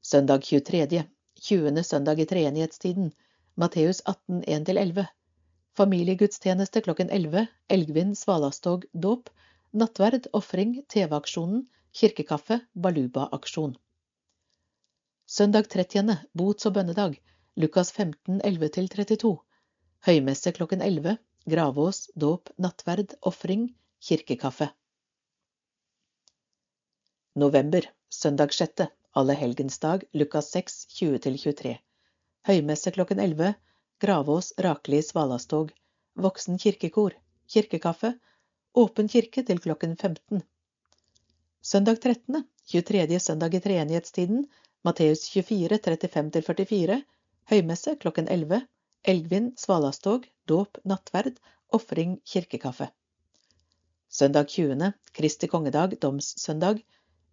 Søndag 0.00 0.48
23., 0.48 1.04
20. 1.50 1.84
søndag 1.84 2.24
i 2.24 2.28
treenighetstiden, 2.32 3.12
Matteus 3.60 4.00
18, 4.14 4.40
1-11. 4.48 5.04
Familiegudstjeneste 5.76 6.80
klokken 6.88 7.12
11, 7.12 7.44
Elgvin 7.68 8.16
Svalastog, 8.16 8.88
dåp, 8.94 9.28
nattverd, 9.84 10.32
ofring, 10.32 10.78
TV-aksjonen, 10.88 11.66
kirkekaffe, 11.92 12.62
Baluba-aksjon. 12.72 13.76
Søndag 15.26 15.70
30., 15.72 16.18
bots- 16.36 16.66
og 16.68 16.74
bønnedag, 16.76 17.14
Lukas 17.56 17.90
15, 17.92 18.42
11-32. 18.44 19.30
Høymesse 20.04 20.52
klokken 20.52 20.82
11. 20.84 21.16
Gravås, 21.48 22.10
dåp, 22.14 22.50
nattverd, 22.60 23.14
ofring, 23.22 23.70
kirkekaffe. 24.04 24.68
November, 27.34 27.88
søndag 28.12 28.52
6. 28.52 28.84
Allehelgensdag, 29.16 30.04
Lukas 30.12 30.50
6, 30.52 30.76
20-23. 30.98 31.72
Høymesse 32.44 32.92
klokken 32.92 33.22
11. 33.24 33.54
Gravås, 34.04 34.52
Rakli, 34.58 35.00
Svalastog. 35.02 35.72
Voksen 36.20 36.58
kirkekor. 36.58 37.16
Kirkekaffe. 37.48 38.12
Åpen 38.74 39.08
kirke 39.08 39.42
til 39.42 39.62
klokken 39.64 39.96
15. 39.96 40.44
Søndag 41.62 42.02
13. 42.02 42.44
23. 42.68 43.20
søndag 43.20 43.54
i 43.54 43.60
treenighetstiden. 43.64 44.44
Matteus 44.84 45.22
24, 45.32 45.78
35-44. 45.80 46.96
Høymesse 47.48 47.94
klokken 48.02 48.26
11. 48.28 48.58
Elgvin 49.12 49.46
Svalastog, 49.56 50.26
dåp, 50.44 50.76
nattverd, 50.84 51.38
ofring, 51.72 52.18
kirkekaffe. 52.28 52.90
Søndag 54.12 54.50
20. 54.52 54.90
Kristi 55.16 55.48
kongedag, 55.48 55.96
domssøndag. 56.02 56.82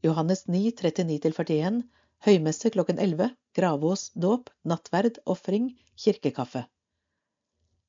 Johannes 0.08 0.46
9, 0.48 0.72
39-41. 0.80 1.82
Høymesse 2.24 2.72
klokken 2.72 3.04
11. 3.04 3.30
Gravås, 3.60 4.06
dåp, 4.16 4.48
nattverd, 4.64 5.20
ofring, 5.26 5.74
kirkekaffe. 6.00 6.64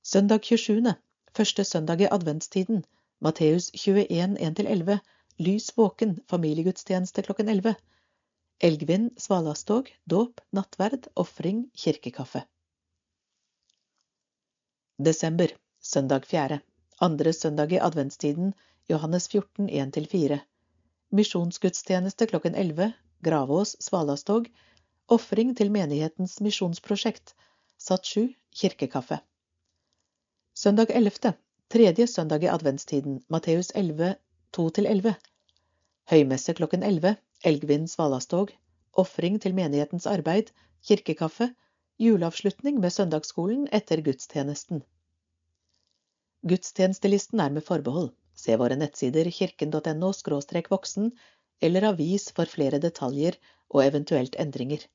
Søndag 0.02 0.42
27. 0.42 0.96
Første 1.38 1.64
søndag 1.64 2.02
i 2.02 2.10
adventstiden. 2.10 2.82
Matteus 3.20 3.70
21, 3.78 4.34
1-11. 4.42 4.98
Lys 5.38 5.70
våken, 5.78 6.18
familiegudstjeneste 6.26 7.22
klokken 7.22 7.48
11. 7.48 7.76
Elgvin 8.64 9.10
Svalastog, 9.16 9.88
dåp, 10.04 10.40
nattverd, 10.50 11.06
ofring, 11.14 11.70
kirkekaffe. 11.74 12.44
Desember, 14.98 15.50
søndag 15.80 16.26
4. 16.26 16.60
Andre 17.00 17.32
søndag 17.32 17.72
i 17.72 17.78
adventstiden, 17.78 18.52
Johannes 18.86 19.26
14, 19.28 19.68
1-4. 19.68 20.38
Misjonsgudstjeneste 21.10 22.26
klokken 22.26 22.54
11, 22.54 22.92
Gravås 23.18 23.74
Svalastog, 23.80 24.46
ofring 25.08 25.56
til 25.58 25.74
menighetens 25.74 26.38
misjonsprosjekt, 26.40 27.34
Sats 27.78 28.14
7, 28.14 28.28
kirkekaffe. 28.54 29.18
Søndag 30.54 30.94
11., 30.94 31.34
tredje 31.68 32.06
søndag 32.06 32.46
i 32.46 32.52
adventstiden, 32.54 33.24
Matteus 33.28 33.74
11, 33.74 34.14
2-11. 34.54 35.18
Høymesse 36.14 36.54
klokken 36.54 36.86
11, 36.86 37.16
Elgvin 37.44 37.88
Svalastog, 37.88 38.52
ofring 38.92 39.40
til 39.42 39.54
menighetens 39.54 40.06
arbeid, 40.06 40.52
kirkekaffe, 40.86 41.48
juleavslutning 41.98 42.78
med 42.82 42.94
søndagsskolen 42.94 43.68
etter 43.78 44.02
gudstjenesten. 44.06 44.82
Gudstjenestelisten 46.46 47.40
er 47.40 47.50
med 47.54 47.66
forbehold. 47.66 48.12
Se 48.34 48.56
våre 48.56 48.76
nettsider 48.78 49.28
kirken.no 49.30 50.12
voksen 50.70 51.12
eller 51.60 51.88
avis 51.90 52.30
for 52.36 52.46
flere 52.46 52.78
detaljer 52.78 53.36
og 53.70 53.84
eventuelt 53.84 54.38
endringer. 54.38 54.86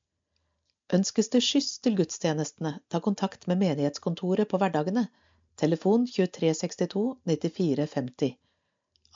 Ønskes 0.92 1.28
det 1.28 1.42
skyss 1.44 1.78
til 1.84 1.96
gudstjenestene, 2.00 2.80
ta 2.88 3.00
kontakt 3.00 3.46
med 3.46 3.60
menighetskontoret 3.60 4.48
på 4.48 4.60
hverdagene. 4.60 5.08
Telefon 5.56 6.06
2362 6.06 7.18
94 7.28 7.88
50. 7.94 8.36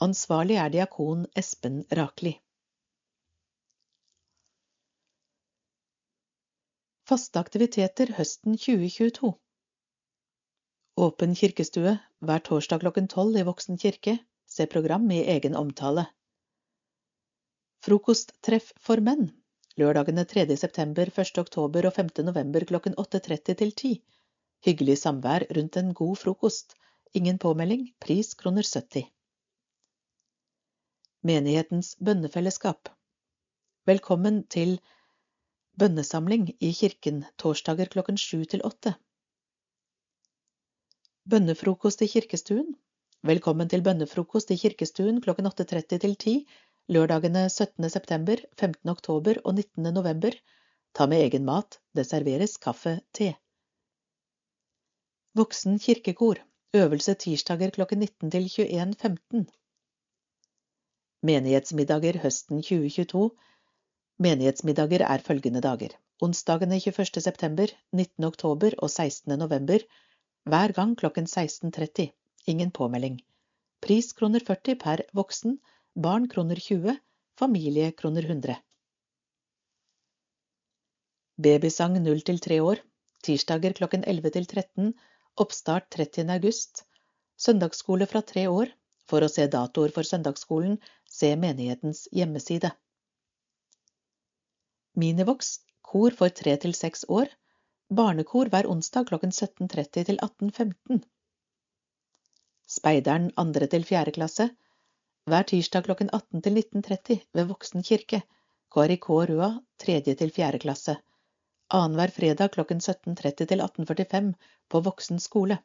Ansvarlig 0.01 0.57
er 0.61 0.69
diakon 0.69 1.25
Espen 1.35 1.83
Rakli. 1.91 2.37
Faste 7.13 7.37
aktiviteter 7.37 8.09
høsten 8.17 8.55
2022 8.57 9.29
Åpen 11.05 11.35
kirkestue 11.37 11.91
hver 12.25 12.39
torsdag 12.47 12.79
klokken 12.81 13.09
tolv 13.11 13.35
i 13.37 13.43
Voksen 13.45 13.77
kirke. 13.83 14.15
Se 14.49 14.65
program 14.71 15.05
i 15.13 15.19
egen 15.35 15.53
omtale. 15.59 16.07
Frokosttreff 17.85 18.71
for 18.87 19.03
menn 19.09 19.27
lørdagene 19.77 20.23
3. 20.31 20.47
september, 20.57 21.11
1. 21.25 21.37
oktober 21.43 21.85
og 21.91 21.93
5. 21.99 22.09
november 22.31 22.65
klokken 22.71 22.97
8.30 23.03 23.59
til 23.61 23.75
10. 23.83 23.93
Hyggelig 24.65 24.97
samvær 25.03 25.45
rundt 25.59 25.77
en 25.83 25.93
god 25.93 26.17
frokost. 26.23 26.73
Ingen 27.13 27.37
påmelding. 27.37 27.91
Pris 28.01 28.33
kroner 28.33 28.65
70. 28.65 29.05
Menighetens 31.21 31.93
bønnefellesskap. 32.01 32.89
Velkommen 33.85 34.47
til 34.57 34.79
bønnesamling 35.79 36.49
i 36.59 36.69
kirken 36.77 37.23
torsdager 37.41 37.89
klokken 37.93 38.17
sju 38.17 38.43
til 38.45 38.61
åtte. 38.67 38.93
Bønnefrokost 41.29 42.03
i 42.05 42.09
kirkestuen. 42.11 42.73
Velkommen 43.23 43.69
til 43.71 43.83
bønnefrokost 43.85 44.51
i 44.53 44.59
kirkestuen 44.59 45.21
klokken 45.23 45.47
8.30 45.49 45.97
til 46.03 46.15
10 46.15 46.35
lørdagene 46.93 47.49
17. 47.49 47.89
september, 47.89 48.41
15. 48.59 48.89
oktober 48.89 49.39
og 49.43 49.55
19. 49.55 49.93
november. 49.95 50.35
Ta 50.93 51.07
med 51.07 51.23
egen 51.25 51.45
mat. 51.45 51.79
Det 51.95 52.05
serveres 52.05 52.57
kaffe, 52.57 52.99
te. 53.13 53.33
Voksen 55.33 55.79
kirkekor. 55.79 56.43
Øvelse 56.75 57.13
tirsdager 57.13 57.69
klokken 57.69 57.99
19 57.99 58.31
til 58.31 58.45
21.15. 58.49 59.45
Menighetsmiddager 61.23 62.19
høsten 62.21 62.61
2022. 62.61 63.29
Menighetsmiddager 64.21 65.01
er 65.01 65.21
følgende 65.25 65.61
dager. 65.61 65.93
Onsdagene 66.21 66.77
21. 66.79 67.21
september, 67.21 67.71
19. 67.91 68.25
oktober 68.25 68.75
og 68.77 68.89
16. 68.89 69.33
november 69.39 69.79
hver 70.45 70.73
gang 70.77 70.95
klokken 70.99 71.25
16.30. 71.25 72.11
Ingen 72.47 72.71
påmelding. 72.71 73.17
Pris 73.81 74.13
kroner 74.13 74.39
40 74.39 74.75
per 74.83 75.03
voksen, 75.13 75.57
barn 75.95 76.27
kroner 76.29 76.59
20, 76.59 76.97
familie 77.39 77.91
kroner 77.91 78.27
100. 78.29 78.55
Babysang 81.41 81.97
0 82.03 82.21
til 82.21 82.39
3 82.39 82.61
år. 82.61 82.83
Tirsdager 83.23 83.73
klokken 83.73 84.03
11 84.07 84.29
til 84.37 84.45
13. 84.45 84.93
Oppstart 85.35 85.89
30. 85.89 86.29
august. 86.29 86.85
Søndagsskole 87.35 88.05
fra 88.05 88.21
tre 88.21 88.45
år. 88.51 88.69
For 89.09 89.25
å 89.25 89.31
se 89.31 89.47
datoer 89.51 89.91
for 89.95 90.07
søndagsskolen, 90.07 90.77
se 91.09 91.33
menighetens 91.35 92.05
hjemmeside. 92.13 92.71
Minivox, 94.93 95.59
kor 95.81 96.15
for 96.17 96.29
tre 96.29 96.57
til 96.57 96.75
seks 96.77 97.05
år. 97.09 97.31
Barnekor 97.93 98.49
hver 98.49 98.69
onsdag 98.69 99.07
klokken 99.09 99.31
17.30 99.31 100.03
til 100.09 100.19
18.15. 100.21 101.03
Speideren 102.67 103.31
andre 103.37 103.67
til 103.67 103.85
fjerde 103.85 104.13
klasse 104.15 104.49
hver 105.31 105.45
tirsdag 105.47 105.85
klokken 105.87 106.09
18 106.15 106.41
til 106.43 106.57
19.30 106.59 107.19
ved 107.37 107.45
Voksen 107.47 107.83
kirke, 107.87 108.21
KRIK 108.75 109.05
Røa 109.09 109.49
tredje 109.79 110.15
til 110.19 110.31
fjerde 110.35 110.59
klasse. 110.59 110.95
Annenhver 111.71 112.11
fredag 112.11 112.51
klokken 112.51 112.81
17.30 112.83 113.45
til 113.51 113.63
18.45 113.63 114.33
på 114.69 114.81
Voksen 114.87 115.19
skole. 115.23 115.57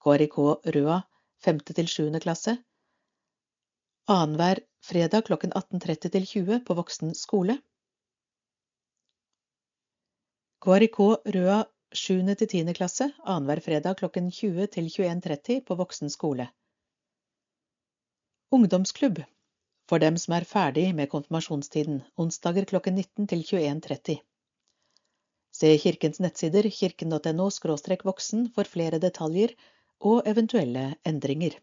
KRIK 0.00 0.38
Røa 0.76 1.00
femte 1.44 1.76
til 1.76 1.90
sjuende 1.92 2.20
klasse. 2.24 2.56
Annenhver 4.08 4.60
fredag 4.86 5.24
klokken 5.26 5.50
18.30 5.52 6.10
til 6.14 6.26
20 6.26 6.60
på 6.66 6.74
Voksen 6.78 7.14
skole. 7.18 7.56
KRIK 10.62 11.00
Røa 11.34 11.56
7. 11.90 12.20
til 12.38 12.46
10. 12.46 12.60
klasse 12.78 13.08
annenhver 13.24 13.64
fredag 13.64 13.98
klokken 13.98 14.30
20 14.30 14.68
til 14.76 14.92
21.30 14.94 15.58
på 15.66 15.78
Voksen 15.82 16.14
skole. 16.14 16.46
Ungdomsklubb 18.54 19.24
for 19.90 19.98
dem 19.98 20.22
som 20.22 20.38
er 20.38 20.46
ferdig 20.54 20.86
med 20.94 21.10
konfirmasjonstiden, 21.10 22.02
onsdager 22.16 22.70
klokken 22.70 22.94
19 23.02 23.26
til 23.34 23.42
21.30. 23.42 24.20
Se 25.50 25.76
kirkens 25.82 26.22
nettsider 26.22 26.70
kirken.no 26.70 27.50
voksen 28.04 28.50
for 28.54 28.64
flere 28.70 29.02
detaljer 29.02 29.58
og 29.98 30.22
eventuelle 30.30 30.94
endringer. 31.02 31.58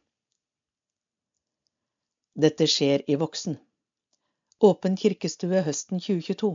Dette 2.33 2.65
skjer 2.65 3.03
i 3.05 3.13
Voksen. 3.21 3.59
Åpen 4.65 4.95
kirkestue 4.97 5.59
høsten 5.67 5.99
2022. 6.01 6.47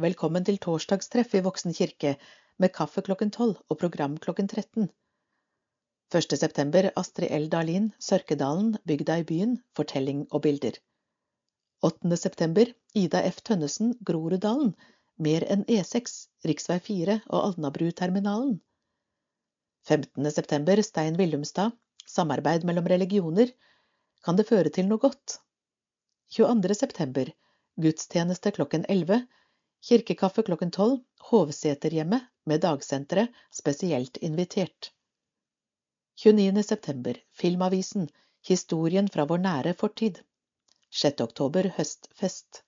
Velkommen 0.00 0.46
til 0.48 0.56
torsdagstreff 0.64 1.34
i 1.36 1.42
Voksen 1.44 1.76
kirke 1.76 2.14
med 2.56 2.72
kaffe 2.72 3.04
klokken 3.04 3.28
tolv 3.34 3.58
og 3.68 3.78
program 3.82 4.16
klokken 4.16 4.48
13. 4.48 4.88
1. 6.22 6.38
september 6.40 6.88
Astrid 6.96 7.36
L. 7.36 7.50
Dahlin, 7.52 7.92
Sørkedalen, 8.00 8.72
bygda 8.88 9.18
i 9.20 9.28
byen, 9.28 9.54
fortelling 9.76 10.24
og 10.30 10.40
bilder. 10.48 10.80
8. 11.84 12.16
september 12.16 12.72
Ida 12.96 13.20
F. 13.28 13.44
Tønnesen, 13.44 13.92
Groruddalen, 14.00 14.72
mer 15.18 15.44
enn 15.52 15.68
E6, 15.68 16.30
rv. 16.48 16.80
4 16.88 17.20
og 17.28 17.42
Alnabruterminalen. 17.44 18.62
15. 19.84 20.32
september 20.32 20.80
Stein 20.80 21.20
Willumstad, 21.20 21.76
samarbeid 22.08 22.64
mellom 22.64 22.88
religioner, 22.88 23.52
kan 24.24 24.36
det 24.36 24.48
føre 24.48 24.72
til 24.74 24.88
noe 24.88 25.02
godt? 25.02 25.38
22. 26.36 26.74
september 26.78 27.30
gudstjeneste 27.80 28.52
klokken 28.56 28.84
11 28.88 29.26
Kirkekaffe 29.88 30.42
klokken 30.44 30.70
tolv, 30.70 30.98
Hovseterhjemmet 31.30 32.26
med 32.44 32.60
dagsenteret 32.60 33.36
spesielt 33.50 34.18
invitert. 34.20 34.90
29. 36.20 36.62
september, 36.62 37.16
Filmavisen, 37.32 38.10
historien 38.44 39.08
fra 39.08 39.24
vår 39.30 39.40
nære 39.46 39.72
fortid. 39.82 40.20
6. 40.90 41.22
oktober, 41.24 41.70
høstfest. 41.78 42.60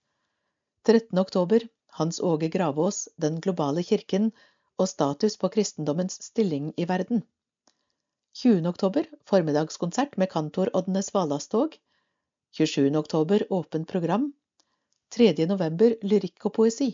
13. 0.89 1.19
oktober, 1.19 1.69
Hans 1.99 2.21
Åge 2.21 2.49
Gravås, 2.49 3.09
Den 3.21 3.41
globale 3.41 3.85
kirken 3.85 4.33
og 4.79 4.89
status 4.89 5.37
på 5.37 5.53
kristendommens 5.53 6.17
stilling 6.31 6.73
i 6.77 6.89
verden. 6.89 7.27
20. 8.35 8.67
oktober, 8.67 9.07
formiddagskonsert 9.29 10.17
med 10.17 10.31
kantor 10.31 10.71
Ådne 10.77 11.03
Svalastog. 11.03 11.77
27. 12.51 12.97
oktober, 12.97 13.43
åpent 13.53 13.89
program. 13.89 14.33
3. 15.17 15.47
november, 15.47 15.97
lyrikk 16.03 16.47
og 16.49 16.55
poesi. 16.57 16.87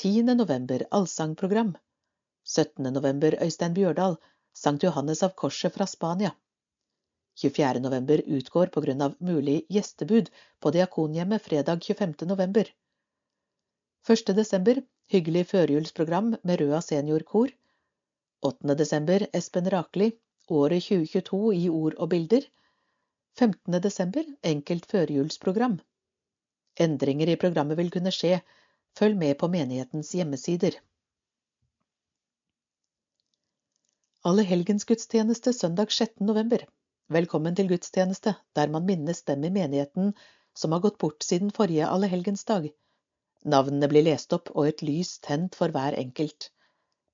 10. 0.00 0.22
november 0.34 0.82
allsangprogram. 0.90 1.76
17. 2.44 2.92
november 2.92 3.36
Øystein 3.42 3.74
Bjørdal, 3.74 4.16
Sankt 4.52 4.82
Johannes 4.82 5.22
av 5.22 5.36
Korset 5.38 5.74
fra 5.74 5.86
Spania. 5.86 6.32
24. 7.38 7.78
november 7.80 8.22
utgår 8.26 8.70
av 9.02 9.14
mulig 9.20 9.66
gjestebud 9.68 10.30
på 10.60 10.70
Diakonhjemmet 10.70 11.42
fredag 11.42 11.78
25. 11.82 12.26
november. 12.26 12.64
1. 14.08 14.34
desember 14.36 14.82
hyggelig 15.06 15.46
førjulsprogram 15.46 16.34
med 16.42 16.60
Røa 16.60 16.82
seniorkor. 16.82 17.54
8. 18.42 18.74
desember 18.74 19.26
Espen 19.32 19.70
Rakli, 19.70 20.10
året 20.50 20.84
2022 20.86 21.40
i 21.54 21.68
ord 21.70 21.96
og 21.98 22.10
bilder. 22.14 22.46
15. 23.38 23.78
desember 23.82 24.26
enkelt 24.52 24.86
førjulsprogram. 24.90 25.78
Endringer 26.80 27.30
i 27.30 27.38
programmet 27.40 27.78
vil 27.78 27.92
kunne 27.94 28.12
skje 28.14 28.40
Følg 28.98 29.16
med 29.16 29.36
på 29.38 29.48
menighetens 29.48 30.10
hjemmesider. 30.18 30.74
Allehelgensgudstjeneste 34.26 35.52
søndag 35.56 35.94
6. 35.94 36.18
november. 36.20 36.66
Velkommen 37.08 37.54
til 37.56 37.70
gudstjeneste, 37.70 38.34
der 38.56 38.68
man 38.74 38.84
minnes 38.88 39.22
dem 39.30 39.46
i 39.46 39.52
menigheten 39.54 40.12
som 40.54 40.74
har 40.74 40.82
gått 40.84 40.98
bort 40.98 41.24
siden 41.24 41.54
forrige 41.54 41.86
allehelgensdag. 41.86 42.68
Navnene 43.54 43.88
blir 43.88 44.04
lest 44.04 44.34
opp 44.36 44.50
og 44.52 44.68
et 44.68 44.82
lys 44.84 45.14
tent 45.24 45.56
for 45.56 45.72
hver 45.72 45.96
enkelt. 46.02 46.50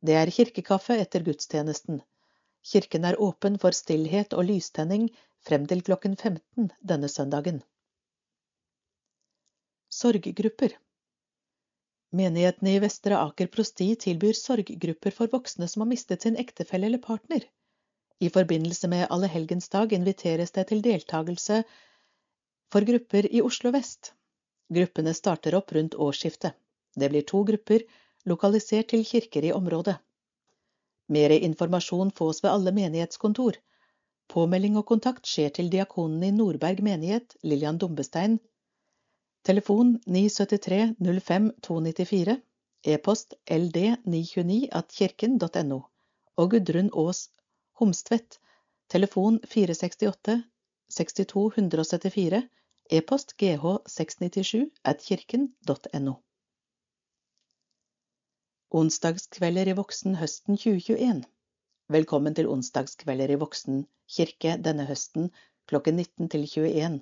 Det 0.02 0.16
er 0.18 0.32
kirkekaffe 0.38 0.96
etter 1.04 1.22
gudstjenesten. 1.28 2.00
Kirken 2.66 3.04
er 3.06 3.20
åpen 3.22 3.58
for 3.62 3.76
stillhet 3.76 4.34
og 4.34 4.48
lystenning 4.48 5.08
frem 5.46 5.66
til 5.70 5.84
klokken 5.86 6.16
15 6.16 6.72
denne 6.92 7.10
søndagen. 7.12 7.60
Sorggrupper 9.96 10.74
Menighetene 12.16 12.72
i 12.76 12.80
Vestre 12.82 13.18
Aker 13.18 13.50
prosti 13.54 13.86
tilbyr 14.02 14.34
sorggrupper 14.38 15.14
for 15.14 15.30
voksne 15.32 15.68
som 15.70 15.84
har 15.84 15.90
mistet 15.92 16.26
sin 16.26 16.38
ektefelle 16.42 16.88
eller 16.90 17.02
partner. 17.02 17.44
I 18.20 18.30
forbindelse 18.32 18.88
med 18.88 19.10
Allehelgensdag 19.10 19.92
inviteres 19.92 20.54
det 20.56 20.68
til 20.70 20.82
deltakelse 20.82 21.62
for 22.72 22.86
grupper 22.88 23.28
i 23.30 23.42
Oslo 23.44 23.72
vest. 23.74 24.14
Gruppene 24.72 25.12
starter 25.14 25.54
opp 25.58 25.74
rundt 25.76 25.94
årsskiftet. 25.94 26.56
Det 26.96 27.10
blir 27.12 27.26
to 27.28 27.42
grupper, 27.44 27.84
lokalisert 28.24 28.88
til 28.94 29.04
kirker 29.04 29.44
i 29.44 29.52
området. 29.52 29.98
Mer 31.08 31.30
informasjon 31.30 32.10
fås 32.10 32.42
ved 32.44 32.50
alle 32.50 32.72
menighetskontor. 32.72 33.58
Påmelding 34.32 34.76
og 34.80 34.86
kontakt 34.90 35.28
skjer 35.30 35.52
til 35.54 35.70
diakonen 35.70 36.24
i 36.26 36.32
Nordberg 36.34 36.82
menighet, 36.82 37.36
Lillian 37.42 37.78
Dombestein. 37.78 38.40
Telefon 39.46 39.94
973 40.06 40.96
05 40.98 41.52
294. 41.62 42.36
E-post 42.86 43.34
ld929 43.50 44.58
at 44.80 44.92
kirken.no. 44.98 45.80
Og 46.36 46.50
Gudrun 46.50 46.90
Aas 46.94 47.28
Homstvedt, 47.80 48.38
telefon 48.90 49.40
468 49.44 50.42
62 50.90 51.46
174, 51.56 52.42
e-post 52.90 53.34
gh697 53.42 54.70
at 54.84 55.02
kirken.no. 55.06 56.14
Onsdagskvelder 58.74 59.68
i 59.70 59.74
voksen 59.78 60.16
høsten 60.18 60.56
2021 60.58 61.20
Velkommen 61.94 62.34
til 62.34 62.48
onsdagskvelder 62.50 63.30
i 63.30 63.36
voksen 63.38 63.84
kirke 64.10 64.56
denne 64.58 64.88
høsten 64.88 65.28
klokken 65.70 66.00
19 66.02 66.32
til 66.32 66.48
21. 66.48 66.96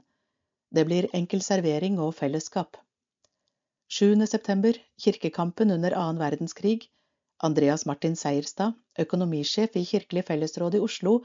Det 0.77 0.85
blir 0.85 1.09
enkel 1.17 1.41
servering 1.41 1.97
og 2.05 2.13
fellesskap. 2.21 2.77
7. 3.89 4.27
september 4.29 4.77
Kirkekampen 5.01 5.73
under 5.73 5.97
annen 5.97 6.21
verdenskrig 6.21 6.91
Andreas 7.41 7.87
Martin 7.89 8.13
Seierstad, 8.13 8.77
økonomisjef 9.01 9.81
i 9.81 9.89
Kirkelig 9.89 10.29
fellesråd 10.29 10.77
i 10.77 10.85
Oslo 10.85 11.23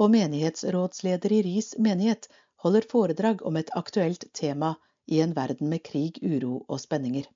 og 0.00 0.12
menighetsrådsleder 0.16 1.36
i 1.36 1.42
Ris 1.50 1.74
menighet, 1.76 2.30
holder 2.64 2.92
foredrag 2.96 3.44
om 3.44 3.60
et 3.60 3.76
aktuelt 3.76 4.24
tema 4.32 4.78
i 5.06 5.20
en 5.20 5.36
verden 5.36 5.68
med 5.68 5.84
krig, 5.84 6.16
uro 6.24 6.64
og 6.64 6.80
spenninger. 6.80 7.28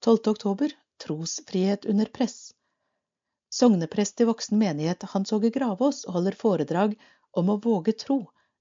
12. 0.00 0.20
oktober 0.38 0.78
Trosfrihet 0.98 1.86
under 1.86 2.06
press. 2.06 2.54
Sogneprest 3.50 4.20
i 4.20 4.26
voksen 4.28 4.58
menighet 4.58 5.02
Hans 5.02 5.32
Åge 5.32 5.50
Gravås 5.50 6.04
holder 6.06 6.32
foredrag 6.32 6.96
om 7.30 7.48
å 7.48 7.60
våge 7.64 7.92
tro 7.92 8.18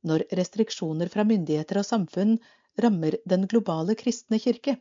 når 0.08 0.24
restriksjoner 0.40 1.10
fra 1.12 1.26
myndigheter 1.28 1.82
og 1.82 1.88
samfunn 1.88 2.38
rammer 2.84 3.18
den 3.26 3.48
globale 3.52 3.96
kristne 4.00 4.40
kirke. 4.40 4.78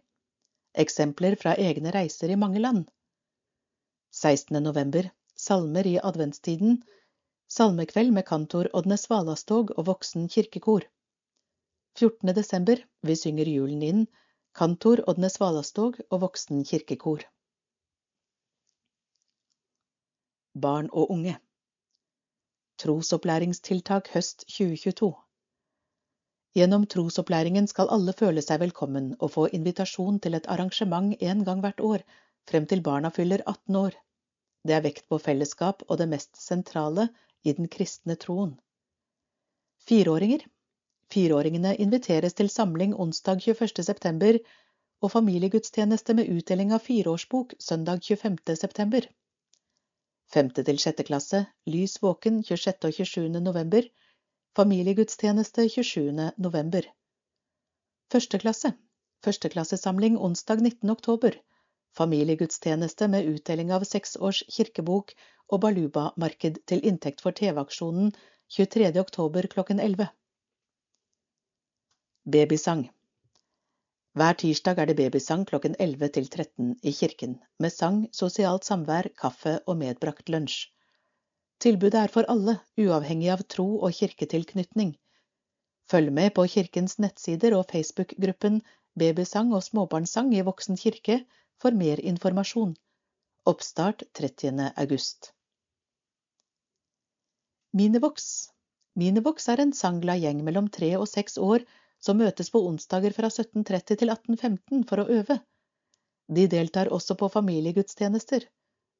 Eksempler 0.76 1.36
fra 1.40 1.54
egne 1.56 1.92
reiser 1.94 2.30
i 2.30 2.36
mange 2.36 2.60
land. 2.60 2.84
16. 4.12 4.62
november 4.62 5.10
Salmer 5.36 5.86
i 5.86 5.96
adventstiden 6.10 6.82
Salmekveld 7.52 8.12
med 8.12 8.26
kantor 8.28 8.68
Odne 8.78 8.96
Svalastog 9.00 9.72
og 9.76 9.86
voksen 9.88 10.28
kirkekor. 10.28 10.86
14. 11.98 12.34
desember 12.36 12.82
Vi 13.02 13.16
synger 13.16 13.48
julen 13.48 13.82
inn 13.82 14.06
Kantor 14.56 15.02
Odne 15.10 15.30
Svalastog 15.32 16.00
og 16.10 16.20
voksen 16.24 16.64
kirkekor. 16.64 17.24
Barn 20.64 20.86
og 20.92 21.10
unge 21.12 21.34
Trosopplæringstiltak 22.80 24.06
høst 24.14 24.44
2022 24.48 25.08
Gjennom 26.56 26.86
trosopplæringen 26.94 27.66
skal 27.68 27.90
alle 27.96 28.14
føle 28.16 28.40
seg 28.46 28.62
velkommen 28.62 29.10
og 29.18 29.34
få 29.34 29.44
invitasjon 29.58 30.16
til 30.24 30.38
et 30.38 30.48
arrangement 30.54 31.12
en 31.30 31.42
gang 31.48 31.60
hvert 31.64 31.82
år 31.88 32.04
frem 32.48 32.68
til 32.70 32.80
barna 32.86 33.10
fyller 33.18 33.44
18 33.44 33.76
år. 33.82 33.98
Det 34.64 34.78
er 34.78 34.86
vekt 34.86 35.04
på 35.12 35.18
fellesskap 35.26 35.84
og 35.88 36.00
det 36.00 36.08
mest 36.14 36.40
sentrale 36.40 37.08
i 37.44 37.52
den 37.60 37.68
kristne 37.76 38.16
troen. 38.24 38.56
Fireåringer 39.90 40.48
Fireåringene 41.12 41.76
inviteres 41.76 42.40
til 42.40 42.48
samling 42.48 42.96
onsdag 42.96 43.44
21. 43.44 43.84
september 43.90 44.40
og 45.04 45.12
familiegudstjeneste 45.18 46.16
med 46.16 46.32
utdeling 46.38 46.72
av 46.72 46.88
fireårsbok 46.88 47.54
søndag 47.60 48.08
25. 48.08 49.04
Femte 50.32 50.64
til 50.66 50.78
sjette 50.82 51.06
klasse 51.06 51.44
Lys 51.70 51.98
våken 52.02 52.42
26. 52.44 52.74
og 52.88 52.92
27. 52.92 53.40
november. 53.40 53.86
Familiegudstjeneste 54.56 55.68
27. 55.68 56.32
november. 56.36 56.88
Første 58.12 58.38
klasse 58.38 58.72
Førsteklassesamling 59.24 60.18
onsdag 60.18 60.60
19. 60.62 60.90
oktober 60.90 61.38
familiegudstjeneste 61.96 63.08
med 63.08 63.28
utdeling 63.30 63.72
av 63.72 63.86
seks 63.88 64.16
års 64.20 64.42
kirkebok 64.52 65.14
og 65.48 65.62
baluba-marked 65.64 66.60
til 66.70 66.84
inntekt 66.90 67.22
for 67.24 67.36
TV-aksjonen 67.36 68.12
23. 68.56 68.90
oktober 69.00 69.48
klokken 69.52 69.80
11. 69.80 70.08
Babysang 72.26 72.88
Hver 74.16 74.32
tirsdag 74.40 74.78
er 74.80 74.88
det 74.88 74.96
babysang 74.96 75.42
klokken 75.44 75.74
11 75.76 76.08
til 76.14 76.28
13 76.32 76.70
i 76.88 76.92
kirken, 76.98 77.34
med 77.60 77.72
sang, 77.72 77.98
sosialt 78.16 78.64
samvær, 78.64 79.10
kaffe 79.20 79.58
og 79.66 79.76
medbrakt 79.82 80.32
lunsj. 80.32 80.70
Tilbudet 81.60 82.00
er 82.00 82.14
for 82.14 82.24
alle, 82.32 82.54
uavhengig 82.80 83.28
av 83.34 83.44
tro 83.44 83.66
og 83.76 83.92
kirketilknytning. 83.98 84.94
Følg 85.92 86.14
med 86.16 86.32
på 86.38 86.46
kirkens 86.48 86.96
nettsider 87.04 87.58
og 87.58 87.68
Facebook-gruppen 87.68 88.62
Babysang 88.96 89.52
og 89.52 89.66
småbarnssang 89.68 90.32
i 90.32 90.44
Voksen 90.48 90.80
kirke 90.80 91.20
for 91.60 91.76
mer 91.76 92.00
informasjon. 92.00 92.72
Oppstart 93.44 94.08
30. 94.16 94.72
august. 94.80 95.34
Minivox 97.76 98.48
Minivox 98.96 99.52
er 99.52 99.60
en 99.60 99.76
sangla 99.76 100.16
gjeng 100.16 100.40
mellom 100.44 100.72
tre 100.72 100.94
og 100.96 101.04
seks 101.12 101.36
år 101.36 101.68
som 102.02 102.18
møtes 102.20 102.50
på 102.52 102.62
onsdager 102.68 103.14
fra 103.16 103.30
17.30 103.32 104.00
til 104.02 104.12
18.15 104.14 104.84
for 104.88 105.02
å 105.02 105.08
øve. 105.20 105.38
De 106.28 106.46
deltar 106.50 106.90
også 106.92 107.16
på 107.18 107.28
familiegudstjenester. 107.32 108.46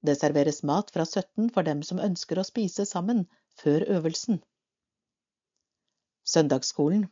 Det 0.07 0.15
serveres 0.19 0.63
mat 0.63 0.93
fra 0.95 1.05
17 1.05 1.51
for 1.55 1.67
dem 1.67 1.83
som 1.83 2.03
ønsker 2.03 2.39
å 2.39 2.47
spise 2.47 2.87
sammen 2.87 3.25
før 3.63 3.87
øvelsen. 3.99 4.41
Søndagsskolen 6.27 7.07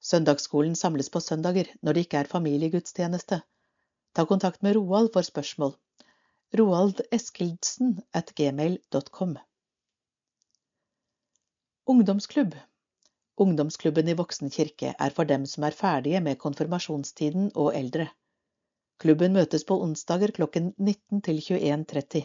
Søndagsskolen 0.00 0.76
samles 0.78 1.10
på 1.10 1.20
søndager 1.20 1.68
når 1.82 1.96
det 1.96 2.06
ikke 2.06 2.22
er 2.22 2.30
familiegudstjeneste. 2.30 3.40
Ta 4.14 4.24
kontakt 4.26 4.62
med 4.62 4.76
Roald 4.76 5.12
for 5.12 5.26
spørsmål. 5.26 5.74
roaldeskildsen 6.58 7.98
at 8.14 8.32
gmail.com. 8.34 9.36
Ungdomsklubb 11.86 12.54
Ungdomsklubben 13.38 14.08
i 14.10 14.16
Voksen 14.18 14.50
kirke 14.50 14.94
er 14.98 15.14
for 15.14 15.28
dem 15.30 15.44
som 15.46 15.66
er 15.68 15.76
ferdige 15.80 16.20
med 16.24 16.40
konfirmasjonstiden 16.42 17.52
og 17.54 17.70
eldre. 17.78 18.08
Klubben 18.98 19.36
møtes 19.36 19.62
på 19.68 19.76
onsdager 19.84 20.32
klokken 20.34 20.72
19 20.76 21.22
til 21.22 21.38
21.30. 21.44 22.24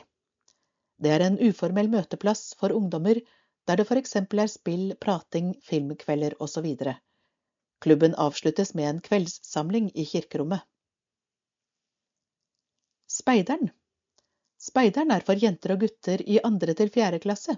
Det 1.04 1.12
er 1.14 1.26
en 1.26 1.38
uformell 1.38 1.92
møteplass 1.94 2.56
for 2.58 2.74
ungdommer 2.74 3.22
der 3.68 3.80
det 3.80 3.86
f.eks. 3.88 4.16
er 4.16 4.50
spill, 4.52 4.96
prating, 5.00 5.54
filmkvelder 5.64 6.36
osv. 6.40 6.68
Klubben 7.84 8.16
avsluttes 8.16 8.74
med 8.76 8.90
en 8.90 9.02
kveldssamling 9.06 9.92
i 9.96 10.06
kirkerommet. 10.10 10.66
Speideren 13.08 13.70
Speideren 14.58 15.12
er 15.12 15.24
for 15.28 15.38
jenter 15.38 15.76
og 15.76 15.86
gutter 15.86 16.22
i 16.26 16.40
andre 16.44 16.74
til 16.74 16.90
fjerde 16.90 17.20
klasse. 17.20 17.58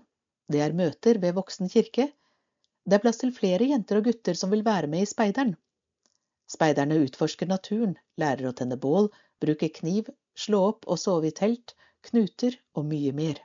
Det 0.52 0.62
er 0.62 0.74
møter 0.74 1.22
ved 1.22 1.34
Voksen 1.38 1.70
kirke. 1.70 2.12
Det 2.86 2.98
er 2.98 3.02
plass 3.02 3.22
til 3.22 3.34
flere 3.34 3.66
jenter 3.72 4.00
og 4.00 4.10
gutter 4.10 4.38
som 4.38 4.52
vil 4.54 4.66
være 4.66 4.90
med 4.92 5.06
i 5.06 5.10
Speideren. 5.10 5.56
Speiderne 6.46 7.00
utforsker 7.02 7.50
naturen, 7.50 7.96
lærer 8.22 8.52
å 8.52 8.54
tenne 8.58 8.78
bål, 8.78 9.10
bruke 9.42 9.72
kniv, 9.74 10.12
slå 10.38 10.62
opp 10.70 10.86
og 10.86 11.02
sove 11.02 11.32
i 11.32 11.36
telt, 11.40 11.74
knuter 12.06 12.60
og 12.78 12.86
mye 12.92 13.14
mer. 13.18 13.40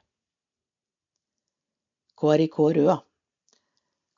KRIK 2.20 2.58
Røa 2.76 2.98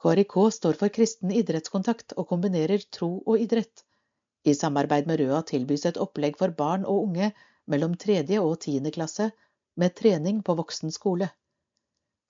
KRIK 0.03 0.35
står 0.57 0.79
for 0.81 0.91
Kristen 0.91 1.31
idrettskontakt 1.31 2.17
og 2.19 2.27
kombinerer 2.33 2.83
tro 2.91 3.13
og 3.21 3.39
idrett. 3.45 3.85
I 4.43 4.57
samarbeid 4.59 5.07
med 5.07 5.21
Røa 5.23 5.45
tilbys 5.47 5.87
et 5.87 6.01
opplegg 6.03 6.35
for 6.41 6.51
barn 6.59 6.83
og 6.83 7.05
unge 7.05 7.29
mellom 7.71 7.95
tredje 7.95 8.41
og 8.43 8.57
tiende 8.65 8.91
klasse 8.91 9.29
med 9.79 9.95
trening 10.01 10.43
på 10.43 10.57
voksen 10.59 10.91
skole. 10.91 11.31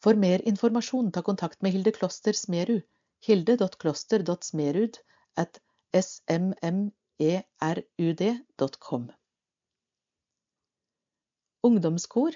For 0.02 0.14
mer 0.18 0.42
informasjon 0.50 1.12
ta 1.14 1.22
kontakt 1.22 1.62
med 1.62 1.72
Hilde 1.72 1.92
Kloster 1.94 2.34
Smerud, 2.34 2.82
hilde.kloster.smerud 3.26 4.98
at 5.38 5.60
smmerud.com. 5.94 6.92
Ungdomskor. 11.62 12.32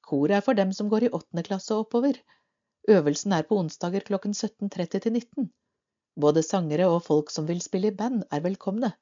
Kor 0.00 0.30
er 0.32 0.40
for 0.40 0.54
dem 0.56 0.72
som 0.72 0.88
går 0.88 1.02
i 1.04 1.12
åttende 1.12 1.44
klasse 1.46 1.74
og 1.74 1.80
oppover. 1.84 2.16
Øvelsen 2.88 3.32
er 3.36 3.42
på 3.46 3.58
onsdager 3.60 4.00
klokken 4.08 4.32
17.30 4.32 4.98
til 4.98 5.12
19. 5.12 5.52
Både 6.20 6.42
sangere 6.42 6.88
og 6.88 7.04
folk 7.04 7.30
som 7.30 7.46
vil 7.48 7.60
spille 7.60 7.88
i 7.92 7.96
band, 7.96 8.24
er 8.30 8.40
velkomne. 8.40 8.92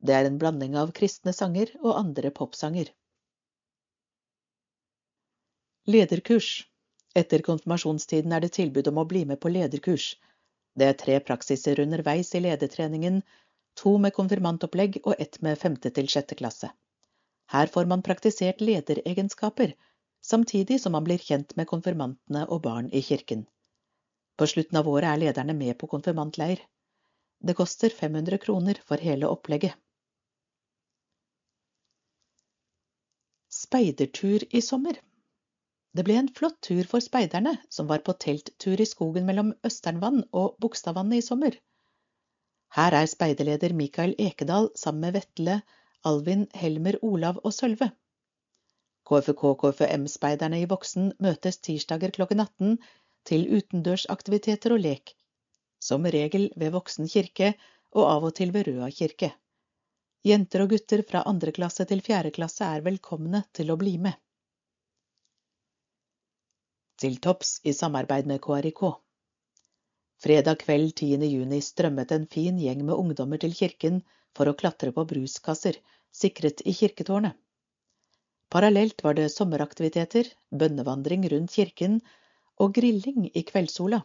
Det 0.00 0.14
er 0.14 0.24
en 0.26 0.38
blanding 0.38 0.76
av 0.78 0.92
kristne 0.96 1.32
sanger 1.36 1.66
og 1.82 1.98
andre 1.98 2.30
popsanger. 2.30 2.88
Lederkurs. 5.90 6.69
Etter 7.14 7.42
konfirmasjonstiden 7.42 8.32
er 8.32 8.44
det 8.44 8.52
tilbud 8.54 8.88
om 8.88 9.00
å 9.02 9.06
bli 9.12 9.24
med 9.26 9.40
på 9.42 9.50
lederkurs. 9.50 10.12
Det 10.78 10.86
er 10.86 10.98
tre 10.98 11.18
praksiser 11.20 11.80
underveis 11.82 12.34
i 12.34 12.42
ledertreningen, 12.44 13.22
to 13.80 13.96
med 13.98 14.14
konfirmantopplegg 14.14 15.00
og 15.02 15.14
ett 15.18 15.40
med 15.42 15.58
femte 15.58 15.90
til 15.96 16.10
sjette 16.12 16.38
klasse. 16.38 16.70
Her 17.50 17.66
får 17.66 17.88
man 17.90 18.04
praktisert 18.06 18.62
lederegenskaper, 18.62 19.74
samtidig 20.22 20.78
som 20.80 20.94
man 20.94 21.06
blir 21.08 21.18
kjent 21.18 21.56
med 21.58 21.66
konfirmantene 21.66 22.44
og 22.46 22.62
barn 22.62 22.90
i 22.94 23.02
kirken. 23.02 23.46
På 24.38 24.46
slutten 24.46 24.78
av 24.78 24.88
året 24.88 25.10
er 25.10 25.22
lederne 25.24 25.56
med 25.56 25.76
på 25.80 25.90
konfirmantleir. 25.90 26.62
Det 27.40 27.56
koster 27.58 27.90
500 27.90 28.38
kroner 28.38 28.78
for 28.86 29.02
hele 29.02 29.26
opplegget. 29.26 29.74
Speidertur 33.50 34.46
i 34.54 34.62
sommer. 34.62 35.00
Det 35.96 36.04
ble 36.06 36.16
en 36.20 36.28
flott 36.30 36.60
tur 36.62 36.86
for 36.86 37.02
speiderne, 37.02 37.56
som 37.68 37.88
var 37.90 38.04
på 38.06 38.14
telttur 38.24 38.80
i 38.80 38.86
skogen 38.86 39.26
mellom 39.26 39.50
Østernvann 39.66 40.22
og 40.30 40.54
Bogstadvannet 40.62 41.18
i 41.18 41.26
sommer. 41.26 41.56
Her 42.76 42.94
er 42.94 43.08
speiderleder 43.10 43.74
Mikael 43.74 44.14
Ekedal 44.18 44.70
sammen 44.78 45.08
med 45.08 45.16
Vetle, 45.18 45.56
Alvin, 46.06 46.46
Helmer, 46.54 47.00
Olav 47.02 47.40
og 47.42 47.54
Sølve. 47.56 47.90
KFK-KFM-speiderne 49.10 50.60
i 50.62 50.68
voksen 50.70 51.10
møtes 51.18 51.58
tirsdager 51.66 52.14
klokken 52.14 52.44
18 52.44 52.78
til 53.26 53.48
utendørsaktiviteter 53.58 54.76
og 54.76 54.84
lek, 54.86 55.16
som 55.82 56.06
regel 56.06 56.48
ved 56.60 56.70
Voksen 56.76 57.10
kirke 57.10 57.54
og 57.96 58.04
av 58.06 58.30
og 58.30 58.36
til 58.38 58.54
ved 58.54 58.70
Røa 58.70 58.92
kirke. 58.94 59.32
Jenter 60.22 60.62
og 60.62 60.76
gutter 60.76 61.02
fra 61.08 61.24
andre 61.26 61.50
klasse 61.56 61.86
til 61.90 62.04
fjerde 62.06 62.30
klasse 62.36 62.68
er 62.68 62.86
velkomne 62.86 63.42
til 63.56 63.72
å 63.72 63.80
bli 63.80 63.96
med. 63.98 64.14
Til 67.00 67.14
topps 67.24 67.50
i 67.64 67.72
samarbeid 67.72 68.26
med 68.28 68.42
KRIK. 68.44 68.80
Fredag 70.20 70.58
kveld 70.60 70.90
10. 70.92 71.22
juni 71.32 71.60
strømmet 71.64 72.10
en 72.12 72.26
fin 72.34 72.58
gjeng 72.60 72.82
med 72.84 72.98
ungdommer 73.02 73.40
til 73.40 73.54
kirken 73.56 74.02
for 74.36 74.50
å 74.50 74.56
klatre 74.62 74.92
på 74.92 75.06
bruskasser, 75.08 75.78
sikret 76.12 76.60
i 76.68 76.74
kirketårnet. 76.76 77.38
Parallelt 78.52 79.00
var 79.06 79.16
det 79.16 79.30
sommeraktiviteter, 79.32 80.28
bønnevandring 80.52 81.24
rundt 81.32 81.56
kirken 81.56 81.96
og 82.60 82.74
grilling 82.76 83.30
i 83.32 83.46
kveldssola. 83.48 84.02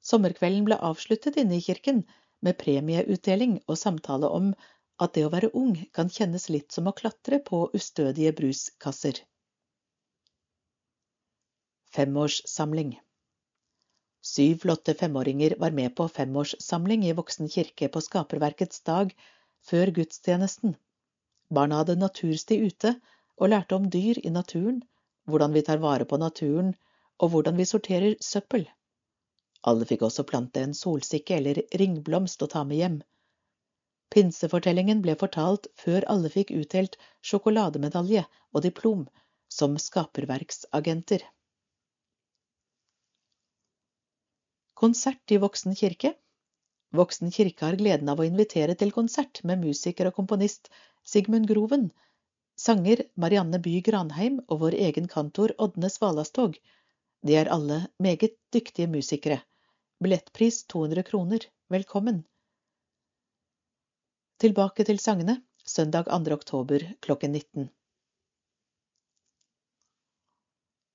Sommerkvelden 0.00 0.64
ble 0.70 0.80
avsluttet 0.90 1.36
inne 1.42 1.58
i 1.58 1.64
kirken 1.66 2.06
med 2.40 2.56
premieutdeling 2.62 3.58
og 3.66 3.76
samtale 3.76 4.32
om 4.40 4.54
at 5.04 5.18
det 5.18 5.26
å 5.28 5.34
være 5.36 5.52
ung 5.52 5.76
kan 5.92 6.08
kjennes 6.08 6.48
litt 6.48 6.72
som 6.72 6.88
å 6.88 6.96
klatre 6.96 7.42
på 7.44 7.66
ustødige 7.76 8.32
bruskasser. 8.40 9.20
Femårssamling 11.94 13.00
Syv 14.22 14.58
flotte 14.62 14.94
femåringer 14.94 15.54
var 15.58 15.70
med 15.70 15.96
på 15.96 16.04
femårssamling 16.08 17.06
i 17.06 17.14
Voksen 17.18 17.48
kirke 17.48 17.88
på 17.88 18.02
Skaperverkets 18.04 18.84
dag 18.86 19.10
før 19.70 19.90
gudstjenesten. 19.96 20.76
Barna 21.50 21.80
hadde 21.80 21.96
natursti 21.98 22.60
ute 22.62 22.92
og 23.36 23.50
lærte 23.50 23.74
om 23.74 23.88
dyr 23.90 24.20
i 24.22 24.30
naturen, 24.30 24.78
hvordan 25.26 25.56
vi 25.56 25.64
tar 25.66 25.82
vare 25.82 26.06
på 26.12 26.20
naturen 26.22 26.70
og 27.18 27.32
hvordan 27.32 27.58
vi 27.58 27.66
sorterer 27.72 28.14
søppel. 28.22 28.68
Alle 29.66 29.90
fikk 29.90 30.06
også 30.06 30.26
plante 30.30 30.62
en 30.62 30.76
solsikke 30.82 31.40
eller 31.40 31.62
ringblomst 31.82 32.46
å 32.46 32.50
ta 32.54 32.62
med 32.70 32.82
hjem. 32.84 33.00
Pinsefortellingen 34.14 35.02
ble 35.02 35.18
fortalt 35.18 35.66
før 35.82 36.06
alle 36.14 36.30
fikk 36.36 36.54
utdelt 36.54 36.96
sjokolademedalje 37.32 38.24
og 38.54 38.62
diplom 38.70 39.04
som 39.58 39.74
skaperverksagenter. 39.88 41.26
Konsert 44.80 45.32
i 45.32 45.36
Voksen 45.36 45.74
kirke 45.76 46.14
Voksen 46.96 47.30
kirke 47.30 47.66
har 47.66 47.76
gleden 47.76 48.08
av 48.08 48.20
å 48.22 48.24
invitere 48.24 48.74
til 48.80 48.92
konsert 48.96 49.42
med 49.44 49.60
musiker 49.60 50.08
og 50.08 50.14
komponist 50.16 50.70
Sigmund 51.04 51.48
Groven, 51.50 51.90
sanger 52.56 53.02
Marianne 53.24 53.60
By 53.60 53.74
Granheim 53.84 54.38
og 54.46 54.62
vår 54.62 54.78
egen 54.86 55.10
kantor 55.14 55.52
Ådne 55.66 55.90
Svalastog 55.92 56.56
de 57.28 57.36
er 57.36 57.50
alle 57.52 57.76
meget 58.00 58.38
dyktige 58.56 58.88
musikere. 58.88 59.42
Billettpris 60.00 60.62
200 60.64 61.04
kroner. 61.10 61.44
Velkommen. 61.68 62.24
Tilbake 64.40 64.88
til 64.88 64.98
sangene. 64.98 65.42
Søndag 65.64 66.08
2. 66.08 66.32
oktober 66.32 66.88
klokken 67.04 67.36
19. 67.36 67.68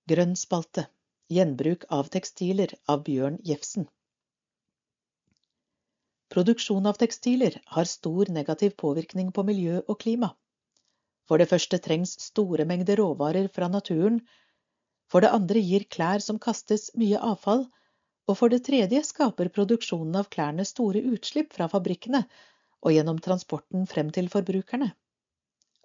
Grønn 0.10 0.36
spalte. 0.36 0.90
Gjenbruk 1.34 1.88
av 1.90 2.10
tekstiler 2.14 2.74
av 2.86 3.04
Bjørn 3.04 3.40
Jefsen. 3.44 3.88
Produksjon 6.30 6.86
av 6.86 7.00
tekstiler 7.02 7.58
har 7.74 7.90
stor 7.90 8.30
negativ 8.30 8.76
påvirkning 8.78 9.32
på 9.34 9.46
miljø 9.48 9.80
og 9.88 10.00
klima. 10.04 10.30
For 11.26 11.42
det 11.42 11.50
første 11.50 11.80
trengs 11.82 12.14
store 12.22 12.68
mengder 12.70 13.02
råvarer 13.02 13.50
fra 13.56 13.72
naturen 13.74 14.22
for 15.10 15.26
det 15.26 15.34
andre 15.34 15.62
gir 15.66 15.86
klær 15.90 16.22
som 16.22 16.38
kastes, 16.42 16.92
mye 16.94 17.18
avfall. 17.18 17.66
Og 18.30 18.38
for 18.38 18.50
det 18.54 18.64
tredje 18.66 19.02
skaper 19.06 19.50
produksjonen 19.54 20.18
av 20.22 20.30
klærne 20.34 20.66
store 20.66 21.02
utslipp 21.14 21.54
fra 21.58 21.70
fabrikkene 21.70 22.24
og 22.86 22.94
gjennom 22.94 23.18
transporten 23.22 23.86
frem 23.90 24.10
til 24.14 24.30
forbrukerne. 24.34 24.94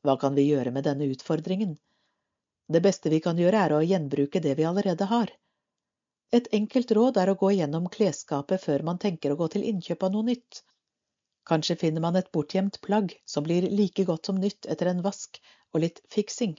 Hva 0.05 0.17
kan 0.21 0.37
vi 0.37 0.49
gjøre 0.49 0.73
med 0.73 0.89
denne 0.89 1.09
utfordringen? 1.13 1.77
Det 2.71 2.81
beste 2.85 3.11
vi 3.11 3.19
kan 3.25 3.39
gjøre, 3.39 3.67
er 3.67 3.73
å 3.75 3.83
gjenbruke 3.83 4.41
det 4.43 4.55
vi 4.59 4.67
allerede 4.69 5.09
har. 5.11 5.31
Et 6.39 6.47
enkelt 6.55 6.93
råd 6.95 7.17
er 7.19 7.33
å 7.33 7.39
gå 7.39 7.49
gjennom 7.57 7.89
klesskapet 7.91 8.63
før 8.63 8.85
man 8.87 9.01
tenker 9.03 9.33
å 9.33 9.39
gå 9.41 9.49
til 9.55 9.65
innkjøp 9.67 10.05
av 10.07 10.13
noe 10.15 10.29
nytt. 10.29 10.61
Kanskje 11.51 11.77
finner 11.81 12.05
man 12.05 12.19
et 12.21 12.31
bortgjemt 12.31 12.79
plagg 12.87 13.17
som 13.27 13.43
blir 13.47 13.67
like 13.75 14.05
godt 14.07 14.31
som 14.31 14.39
nytt 14.39 14.69
etter 14.71 14.93
en 14.93 15.03
vask 15.03 15.41
og 15.73 15.83
litt 15.83 15.99
fiksing. 16.15 16.55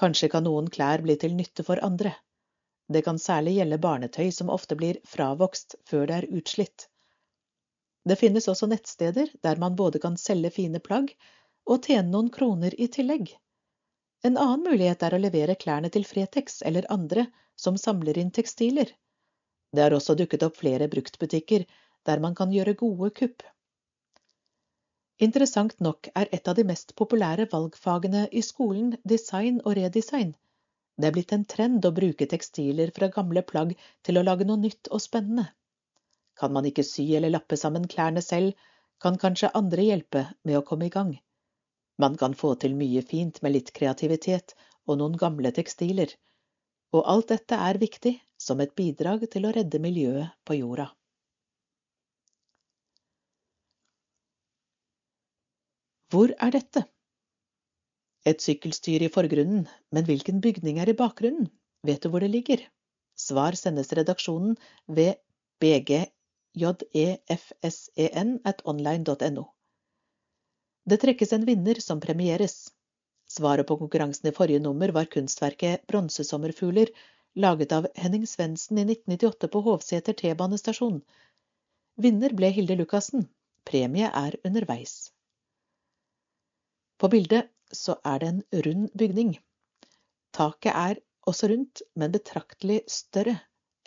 Kanskje 0.00 0.30
kan 0.32 0.42
noen 0.48 0.70
klær 0.74 1.04
bli 1.06 1.14
til 1.22 1.36
nytte 1.38 1.62
for 1.68 1.78
andre. 1.86 2.16
Det 2.90 3.04
kan 3.06 3.18
særlig 3.22 3.54
gjelde 3.60 3.78
barnetøy 3.86 4.32
som 4.34 4.50
ofte 4.50 4.74
blir 4.80 4.98
fravokst 5.06 5.78
før 5.86 6.10
det 6.10 6.16
er 6.16 6.28
utslitt. 6.40 6.88
Det 8.04 8.18
finnes 8.20 8.50
også 8.50 8.66
nettsteder 8.74 9.30
der 9.46 9.62
man 9.62 9.78
både 9.78 10.02
kan 10.02 10.18
selge 10.20 10.50
fine 10.58 10.82
plagg 10.82 11.14
og 11.64 11.86
tjene 11.86 12.10
noen 12.10 12.34
kroner 12.34 12.74
i 12.74 12.90
tillegg. 12.98 13.30
En 14.24 14.38
annen 14.40 14.62
mulighet 14.64 15.02
er 15.04 15.14
å 15.14 15.20
levere 15.20 15.54
klærne 15.60 15.90
til 15.94 16.06
Fretex 16.08 16.62
eller 16.68 16.86
andre 16.92 17.26
som 17.64 17.76
samler 17.80 18.16
inn 18.20 18.30
tekstiler. 18.36 18.92
Det 19.74 19.82
har 19.84 19.96
også 19.96 20.14
dukket 20.16 20.46
opp 20.46 20.56
flere 20.60 20.88
bruktbutikker 20.92 21.66
der 22.08 22.22
man 22.24 22.36
kan 22.38 22.52
gjøre 22.54 22.76
gode 22.80 23.10
kupp. 23.18 23.42
Interessant 25.26 25.76
nok 25.86 26.08
er 26.20 26.30
et 26.38 26.48
av 26.48 26.56
de 26.58 26.64
mest 26.70 26.94
populære 27.00 27.46
valgfagene 27.52 28.24
i 28.32 28.42
skolen 28.46 28.94
design 29.12 29.60
og 29.64 29.76
redesign. 29.78 30.32
Det 30.96 31.10
er 31.10 31.14
blitt 31.16 31.34
en 31.36 31.44
trend 31.54 31.84
å 31.84 31.92
bruke 31.94 32.26
tekstiler 32.30 32.94
fra 32.96 33.10
gamle 33.18 33.42
plagg 33.52 33.76
til 34.06 34.18
å 34.18 34.24
lage 34.24 34.46
noe 34.48 34.62
nytt 34.62 34.90
og 34.90 35.02
spennende. 35.04 35.46
Kan 36.38 36.54
man 36.56 36.66
ikke 36.70 36.86
sy 36.86 37.06
eller 37.18 37.34
lappe 37.34 37.58
sammen 37.60 37.86
klærne 37.90 38.22
selv, 38.22 38.56
kan 39.02 39.20
kanskje 39.20 39.52
andre 39.60 39.86
hjelpe 39.86 40.24
med 40.48 40.58
å 40.58 40.64
komme 40.66 40.88
i 40.88 40.94
gang. 40.96 41.12
Man 42.02 42.16
kan 42.18 42.34
få 42.34 42.54
til 42.58 42.74
mye 42.74 43.02
fint 43.06 43.42
med 43.42 43.54
litt 43.54 43.70
kreativitet 43.76 44.54
og 44.86 44.98
noen 45.00 45.16
gamle 45.20 45.52
tekstiler. 45.54 46.10
Og 46.94 47.06
alt 47.10 47.30
dette 47.30 47.54
er 47.68 47.78
viktig 47.82 48.14
som 48.38 48.60
et 48.60 48.74
bidrag 48.78 49.24
til 49.30 49.46
å 49.46 49.52
redde 49.54 49.78
miljøet 49.82 50.34
på 50.46 50.58
jorda. 50.58 50.88
Hvor 56.14 56.30
er 56.46 56.50
dette? 56.54 56.84
Et 58.24 58.40
sykkelstyr 58.40 59.02
i 59.04 59.10
forgrunnen, 59.12 59.64
men 59.90 60.06
hvilken 60.06 60.38
bygning 60.44 60.78
er 60.78 60.88
i 60.92 60.98
bakgrunnen? 60.98 61.48
Vet 61.82 62.02
du 62.04 62.08
hvor 62.12 62.22
det 62.22 62.30
ligger? 62.30 62.62
Svar 63.18 63.54
sendes 63.58 63.92
redaksjonen 63.98 64.54
ved 64.86 65.14
bgjefsen 65.62 66.10
at 68.44 68.62
online.no. 68.64 69.53
Det 70.84 71.00
trekkes 71.00 71.32
en 71.32 71.44
vinner 71.48 71.80
som 71.80 72.00
premieres. 72.00 72.68
Svaret 73.28 73.66
på 73.66 73.76
konkurransen 73.80 74.28
i 74.28 74.34
forrige 74.36 74.60
nummer 74.60 74.92
var 74.92 75.08
kunstverket 75.12 75.86
Bronsesommerfugler, 75.88 76.90
laget 77.34 77.72
av 77.72 77.86
Henning 77.96 78.26
Svendsen 78.28 78.78
i 78.78 78.84
1998 78.84 79.48
på 79.48 79.62
Hovseter 79.64 80.12
T-banestasjon. 80.12 81.00
Vinner 81.96 82.36
ble 82.36 82.52
Hilde 82.52 82.76
Lukassen. 82.76 83.28
Premie 83.64 84.10
er 84.12 84.36
underveis. 84.44 85.10
På 87.00 87.08
bildet 87.08 87.48
så 87.72 87.96
er 88.04 88.20
det 88.20 88.28
en 88.28 88.42
rund 88.66 88.90
bygning. 88.94 89.38
Taket 90.36 90.74
er 90.74 91.00
også 91.26 91.48
rundt, 91.48 91.82
men 91.96 92.12
betraktelig 92.12 92.82
større 92.92 93.38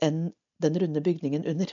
enn 0.01 0.31
den 0.63 0.79
runde 0.81 1.03
bygningen 1.05 1.45
under. 1.45 1.69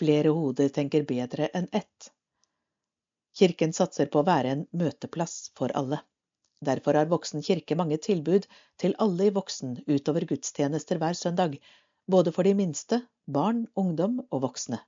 Flere 0.00 0.32
hoder 0.32 0.70
tenker 0.72 1.04
bedre 1.08 1.50
enn 1.56 1.66
ett. 1.76 2.06
Kirken 3.36 3.74
satser 3.76 4.08
på 4.12 4.22
å 4.22 4.26
være 4.28 4.54
en 4.54 4.62
møteplass 4.82 5.50
for 5.58 5.72
alle. 5.76 5.98
Derfor 6.64 6.96
har 6.96 7.10
Voksen 7.10 7.44
kirke 7.44 7.76
mange 7.76 7.98
tilbud 8.06 8.46
til 8.80 8.96
alle 9.04 9.28
i 9.28 9.34
voksen 9.36 9.76
utover 9.86 10.24
gudstjenester 10.30 11.00
hver 11.00 11.16
søndag, 11.18 11.58
både 12.08 12.32
for 12.36 12.48
de 12.48 12.54
minste, 12.56 13.02
barn, 13.26 13.66
ungdom 13.82 14.18
og 14.30 14.42
voksne. 14.46 14.80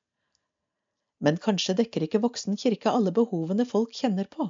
Men 1.21 1.39
kanskje 1.45 1.77
dekker 1.83 2.09
ikke 2.09 2.23
Voksen 2.25 2.57
kirke 2.65 2.93
alle 2.93 3.13
behovene 3.15 3.69
folk 3.69 3.93
kjenner 3.97 4.33
på. 4.33 4.49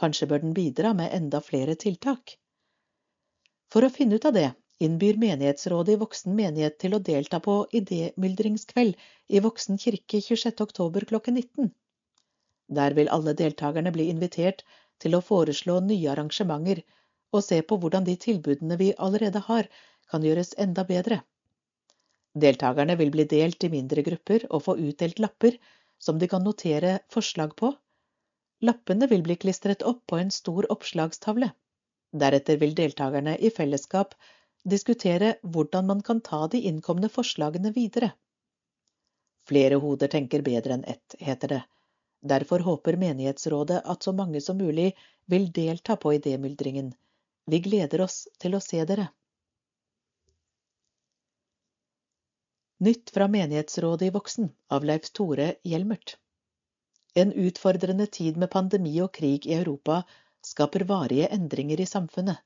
Kanskje 0.00 0.30
bør 0.30 0.46
den 0.46 0.54
bidra 0.56 0.94
med 0.96 1.12
enda 1.18 1.42
flere 1.44 1.74
tiltak. 1.74 2.38
For 3.74 3.84
å 3.86 3.92
finne 3.92 4.18
ut 4.18 4.30
av 4.30 4.38
det 4.38 4.48
innbyr 4.80 5.18
menighetsrådet 5.20 5.94
i 5.94 6.00
Voksen 6.00 6.36
menighet 6.36 6.78
til 6.82 6.96
å 6.96 7.02
delta 7.10 7.40
på 7.44 7.56
idémyldringskveld 7.80 8.96
i 9.28 9.42
Voksen 9.44 9.80
kirke 9.82 10.20
26. 10.24 10.62
oktober 10.64 11.04
klokken 11.10 11.36
19. 11.36 11.72
Der 12.78 12.96
vil 12.96 13.10
alle 13.16 13.34
deltakerne 13.36 13.92
bli 13.92 14.08
invitert 14.12 14.64
til 15.02 15.16
å 15.16 15.24
foreslå 15.26 15.80
nye 15.84 16.12
arrangementer 16.12 16.82
og 17.36 17.44
se 17.46 17.60
på 17.62 17.78
hvordan 17.82 18.06
de 18.08 18.16
tilbudene 18.24 18.78
vi 18.80 18.92
allerede 18.96 19.42
har, 19.50 19.68
kan 20.10 20.24
gjøres 20.26 20.56
enda 20.64 20.84
bedre. 20.88 21.20
Deltakerne 22.34 22.96
vil 22.98 23.12
bli 23.14 23.26
delt 23.30 23.64
i 23.66 23.70
mindre 23.70 24.02
grupper 24.06 24.46
og 24.50 24.64
få 24.66 24.78
utdelt 24.78 25.20
lapper 25.22 25.58
som 26.00 26.18
de 26.18 26.28
kan 26.30 26.44
notere 26.46 26.98
forslag 27.12 27.54
på. 27.58 27.72
Lappene 28.66 29.08
vil 29.10 29.22
bli 29.26 29.36
klistret 29.44 29.82
opp 29.86 30.02
på 30.10 30.18
en 30.20 30.30
stor 30.34 30.66
oppslagstavle. 30.72 31.50
Deretter 32.22 32.58
vil 32.60 32.74
deltakerne 32.74 33.36
i 33.38 33.50
fellesskap 33.54 34.14
diskutere 34.64 35.34
hvordan 35.42 35.86
man 35.86 36.02
kan 36.02 36.20
ta 36.20 36.46
de 36.48 36.60
innkomne 36.70 37.08
forslagene 37.08 37.72
videre. 37.72 38.12
Flere 39.48 39.80
hoder 39.82 40.08
tenker 40.08 40.42
bedre 40.46 40.76
enn 40.76 40.84
ett, 40.84 41.14
heter 41.18 41.48
det. 41.48 41.62
Derfor 42.20 42.60
håper 42.66 42.96
menighetsrådet 43.00 43.80
at 43.84 44.02
så 44.02 44.12
mange 44.12 44.40
som 44.40 44.58
mulig 44.58 44.92
vil 45.24 45.48
delta 45.52 45.96
på 45.96 46.12
idémyldringen. 46.14 46.92
Vi 47.46 47.60
gleder 47.64 48.04
oss 48.04 48.28
til 48.38 48.54
å 48.54 48.60
se 48.60 48.84
dere. 48.84 49.08
Nytt 52.80 53.10
fra 53.10 53.28
menighetsrådet 53.28 54.06
i 54.08 54.12
Voksen 54.14 54.52
av 54.68 54.84
Leif 54.84 55.10
Tore 55.12 55.54
Hjelmert. 55.64 56.16
En 57.14 57.32
utfordrende 57.32 58.06
tid 58.06 58.36
med 58.36 58.50
pandemi 58.50 58.94
og 59.04 59.12
krig 59.16 59.46
i 59.46 59.56
Europa 59.56 60.02
skaper 60.46 60.84
varige 60.88 61.28
endringer 61.34 61.80
i 61.80 61.86
samfunnet. 61.86 62.38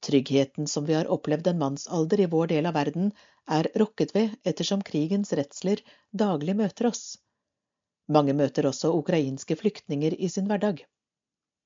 Tryggheten 0.00 0.66
som 0.66 0.84
vi 0.84 0.94
har 0.94 1.08
opplevd 1.10 1.46
en 1.46 1.58
mannsalder 1.58 2.20
i 2.20 2.26
vår 2.32 2.52
del 2.52 2.66
av 2.66 2.74
verden, 2.76 3.12
er 3.46 3.68
rokket 3.80 4.12
ved 4.14 4.34
ettersom 4.44 4.82
krigens 4.82 5.32
redsler 5.38 5.82
daglig 6.12 6.56
møter 6.58 6.90
oss. 6.90 7.16
Mange 8.08 8.34
møter 8.38 8.66
også 8.68 8.92
ukrainske 8.94 9.56
flyktninger 9.58 10.14
i 10.18 10.28
sin 10.28 10.46
hverdag. 10.50 10.84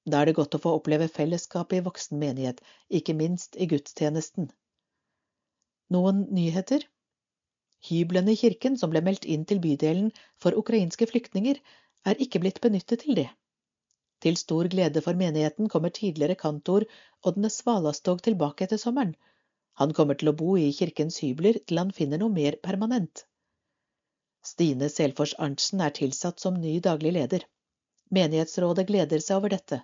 Da 0.08 0.20
er 0.20 0.30
det 0.30 0.36
godt 0.38 0.56
å 0.56 0.62
få 0.62 0.72
oppleve 0.78 1.08
fellesskapet 1.12 1.80
i 1.80 1.84
voksen 1.84 2.20
menighet, 2.20 2.62
ikke 2.88 3.16
minst 3.16 3.56
i 3.60 3.68
gudstjenesten. 3.68 4.48
Noen 5.92 6.24
nyheter? 6.32 6.86
Hyblene 7.88 8.32
i 8.32 8.40
kirken 8.40 8.76
som 8.80 8.92
ble 8.92 9.02
meldt 9.04 9.26
inn 9.28 9.44
til 9.48 9.60
bydelen 9.60 10.10
for 10.40 10.56
ukrainske 10.56 11.08
flyktninger, 11.10 11.60
er 12.08 12.20
ikke 12.24 12.40
blitt 12.40 12.60
benyttet 12.64 13.04
til 13.04 13.18
det. 13.18 13.28
Til 14.20 14.36
stor 14.36 14.68
glede 14.72 15.00
for 15.04 15.16
menigheten 15.16 15.68
kommer 15.72 15.92
tidligere 15.96 16.36
kantor 16.42 16.84
Ådne 17.26 17.50
Svalastog 17.52 18.22
tilbake 18.26 18.66
etter 18.66 18.80
sommeren. 18.80 19.14
Han 19.80 19.94
kommer 19.96 20.18
til 20.20 20.28
å 20.32 20.36
bo 20.36 20.56
i 20.60 20.72
kirkens 20.76 21.20
hybler 21.24 21.58
til 21.66 21.80
han 21.80 21.92
finner 21.96 22.20
noe 22.20 22.34
mer 22.34 22.58
permanent. 22.66 23.24
Stine 24.44 24.88
Selfors 24.92 25.32
Arntzen 25.46 25.80
er 25.84 25.96
tilsatt 25.96 26.40
som 26.40 26.58
ny 26.60 26.74
daglig 26.84 27.14
leder. 27.16 27.46
Menighetsrådet 28.10 28.86
gleder 28.88 29.24
seg 29.24 29.40
over 29.40 29.54
dette. 29.54 29.80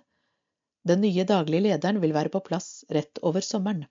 Den 0.87 1.01
nye 1.01 1.25
daglige 1.29 1.65
lederen 1.65 2.01
vil 2.03 2.13
være 2.15 2.33
på 2.33 2.43
plass 2.49 2.83
rett 2.97 3.21
over 3.29 3.45
sommeren. 3.45 3.85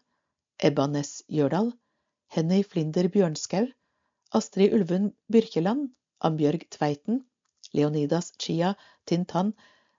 Ebba 0.62 0.87
Næss 0.87 1.22
Gjørdal, 1.29 1.72
Henny 2.29 2.62
Flinder 2.62 3.09
Bjørnskau, 3.09 3.66
Astrid 4.35 4.72
Ulven 4.77 5.12
Byrkjeland, 5.33 5.91
Ambjørg 6.20 6.68
Tveiten, 6.70 7.24
Leonidas 7.72 8.33
Chia 8.39 8.74
Tintan, 9.07 9.55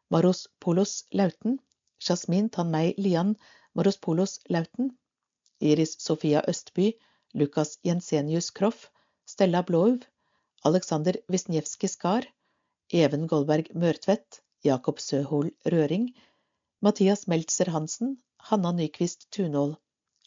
Maros 0.09 0.47
Polos 0.59 1.03
Lauten, 1.11 1.59
Jasmin 1.99 2.49
Tanmei 2.49 2.93
Lian 2.97 3.35
Morospolos 3.73 4.39
Lauten, 4.49 4.97
Iris 5.59 5.95
Sofia 5.99 6.43
Østby, 6.47 6.93
Lukas 7.33 7.79
Jensenius 7.83 8.51
Kroff, 8.51 8.91
Stella 9.25 9.63
Blåuv, 9.63 10.03
Alexander 10.63 11.13
Wisniewski 11.29 11.87
Skar, 11.87 12.25
Even 12.89 13.27
Goldberg 13.27 13.75
Mørtvedt, 13.75 14.41
Jakob 14.63 14.99
Søhol 14.99 15.51
Røring, 15.65 16.13
Mathias 16.81 17.27
Meltzer 17.27 17.71
Hansen, 17.71 18.17
Hanna 18.37 18.71
Nyquist 18.71 19.29
Tunål. 19.31 19.75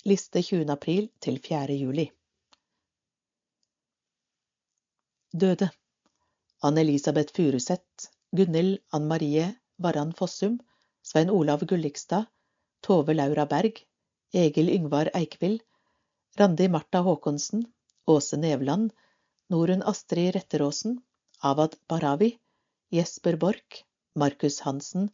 Liste 0.05 0.43
20. 0.43 0.71
april 0.73 1.11
til 1.21 1.39
4. 1.39 1.75
juli. 1.77 2.11
Døde 5.33 5.71
Anne-Elisabeth 6.63 7.35
Furuseth, 7.37 8.09
Gunhild 8.37 8.79
Ann 8.93 9.07
Marie 9.09 9.55
Varan 9.79 10.13
Fossum, 10.13 10.59
Svein 11.03 11.31
Olav 11.31 11.67
Gullikstad, 11.67 12.27
Tove 12.83 13.15
Laura 13.15 13.47
Berg, 13.47 13.87
Egil 14.33 14.69
Yngvar 14.69 15.11
Eikvild, 15.15 15.63
Randi 16.39 16.69
Martha 16.69 17.03
Håkonsen, 17.03 17.65
Åse 18.07 18.37
Nevland, 18.37 18.93
Norunn 19.49 19.83
Astrid 19.83 20.35
Retteråsen, 20.35 21.01
Avad 21.43 21.77
Barawi, 21.89 22.39
Jesper 22.91 23.37
Borch, 23.37 23.85
Markus 24.15 24.61
Hansen, 24.61 25.11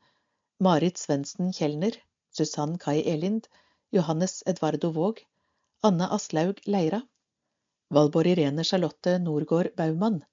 Marit 0.58 0.98
Svendsen 0.98 1.52
Kjelner, 1.52 1.94
Susann 2.30 2.78
Kai 2.78 3.02
Elind, 3.02 3.48
Johannes 3.92 4.42
Edvardo 4.46 4.92
Våg, 4.92 5.24
Anne 5.82 6.08
Aslaug 6.10 6.60
Leira, 6.66 7.02
Valborg 7.90 8.26
Irene 8.26 8.64
Charlotte 8.64 9.18
Norgård 9.18 9.74
Baumann, 9.76 10.24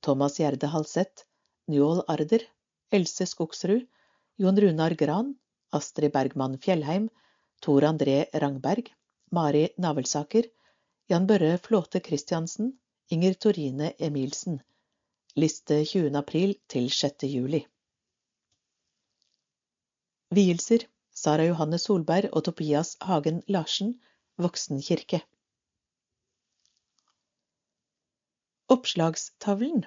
Thomas 0.00 0.38
Gjerde 0.38 0.66
Halseth, 0.72 1.24
Njål 1.68 2.02
Arder, 2.08 2.42
Else 2.90 3.26
Skogsrud, 3.26 3.86
Jon 4.38 4.56
Runar 4.60 4.94
Gran, 4.94 5.34
Astrid 5.72 6.12
Bergmann 6.12 6.58
Fjellheim, 6.58 7.08
Tor 7.60 7.82
André 7.82 8.26
Rangberg, 8.34 8.90
Mari 9.32 9.68
Navelsaker, 9.78 10.44
Jan 11.08 11.26
Børre 11.26 11.56
Flåte 11.58 12.00
Christiansen, 12.00 12.78
Inger 13.08 13.34
Torine 13.34 13.94
Emilsen. 13.98 14.60
Liste 15.36 15.84
20. 15.84 16.14
april 16.18 16.52
til 16.68 16.90
6. 16.90 17.24
juli. 17.32 17.62
Vielser 20.30 20.84
Sara 21.10 21.46
Johanne 21.46 21.78
Solberg 21.78 22.28
og 22.32 22.44
Tobias 22.44 22.96
Hagen 23.00 23.42
Larsen, 23.48 23.94
Voksen 24.36 24.82
kirke. 24.82 25.22
Oppslagstavlen 28.68 29.86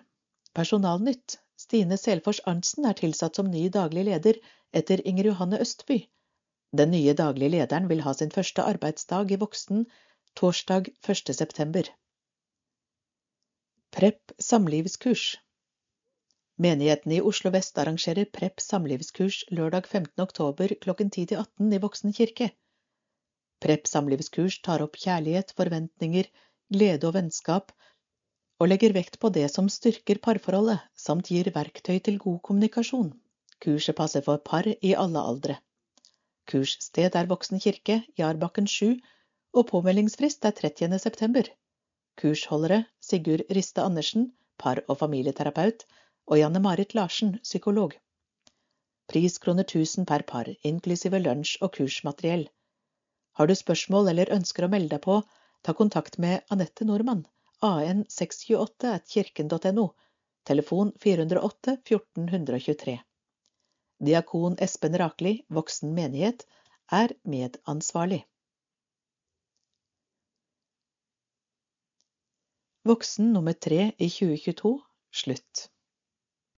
Personalnytt 0.55 1.37
Stine 1.59 1.97
Selfors 1.99 2.39
Arntzen 2.47 2.85
er 2.87 2.95
tilsatt 2.99 3.39
som 3.39 3.49
ny 3.51 3.65
daglig 3.75 4.05
leder 4.07 4.37
etter 4.81 5.01
Inger 5.11 5.27
Johanne 5.31 5.59
Østby. 5.65 5.97
Den 6.79 6.93
nye 6.95 7.15
daglige 7.21 7.51
lederen 7.57 7.89
vil 7.89 8.03
ha 8.05 8.13
sin 8.15 8.31
første 8.35 8.63
arbeidsdag 8.63 9.33
i 9.35 9.39
Voksen 9.41 9.83
torsdag 10.39 10.87
1. 11.15 11.33
september. 11.41 11.89
Prepp 13.91 14.31
samlivskurs 14.39 15.25
Menigheten 16.67 17.17
i 17.17 17.19
Oslo 17.31 17.51
vest 17.55 17.77
arrangerer 17.81 18.29
Prepp 18.37 18.63
samlivskurs 18.63 19.41
lørdag 19.59 19.87
15. 19.87 20.13
oktober 20.23 20.75
klokken 20.85 21.11
10 21.11 21.25
til 21.33 21.41
18 21.43 21.75
i 21.75 21.81
Voksen 21.87 22.15
kirke. 22.21 22.51
Prepp 23.63 23.87
samlivskurs 23.91 24.61
tar 24.63 24.85
opp 24.85 24.95
kjærlighet, 25.03 25.51
forventninger, 25.59 26.31
glede 26.71 27.07
og 27.09 27.17
vennskap, 27.17 27.73
og 28.59 28.67
legger 28.67 28.91
vekt 28.95 29.15
på 29.23 29.29
det 29.35 29.45
som 29.53 29.69
styrker 29.71 30.19
parforholdet, 30.23 30.81
samt 30.99 31.29
gir 31.31 31.47
verktøy 31.55 31.99
til 32.03 32.17
god 32.19 32.41
kommunikasjon. 32.47 33.13
Kurset 33.63 33.95
passer 33.95 34.23
for 34.25 34.41
par 34.49 34.67
i 34.67 34.91
alle 35.03 35.21
aldre. 35.31 35.55
Kurssted 36.51 37.15
er 37.15 37.29
Voksen 37.29 37.61
kirke, 37.63 38.01
Jarbakken 38.19 38.67
7, 38.67 38.97
og 39.55 39.67
påmeldingsfrist 39.71 40.45
er 40.45 40.57
30. 40.59 40.99
september. 40.99 41.47
Kursholdere 42.19 42.83
Sigurd 42.99 43.45
Riste 43.55 43.81
Andersen, 43.81 44.33
par- 44.57 44.83
og 44.89 44.99
familieterapeut, 44.99 45.87
og 46.27 46.39
Janne 46.39 46.59
Marit 46.59 46.93
Larsen, 46.95 47.37
psykolog. 47.43 47.95
Pris 49.07 49.39
kroner 49.39 49.63
1000 49.63 50.05
per 50.05 50.27
par, 50.27 50.51
inklusive 50.63 51.19
lunsj 51.23 51.57
og 51.61 51.77
kursmateriell. 51.79 52.49
Har 53.39 53.47
du 53.47 53.55
spørsmål 53.55 54.11
eller 54.11 54.35
ønsker 54.35 54.67
å 54.67 54.71
melde 54.71 54.97
deg 54.97 55.05
på, 55.07 55.21
ta 55.63 55.73
kontakt 55.73 56.19
med 56.19 56.43
Anette 56.51 56.85
Nordmann 56.85 57.23
an628 57.61 58.99
kirken.no, 59.13 59.95
telefon 60.43 60.93
408 60.99 61.77
1423. 61.89 62.99
Diakon 63.99 64.55
Espen 64.59 64.97
Rakli, 64.97 65.45
voksen 65.47 65.93
menighet, 65.93 66.47
er 66.91 67.13
medansvarlig. 67.23 68.23
Voksen 72.87 73.33
nummer 73.33 73.53
tre 73.53 73.91
i 73.97 74.09
2022 74.09 74.79
slutt. 75.11 75.69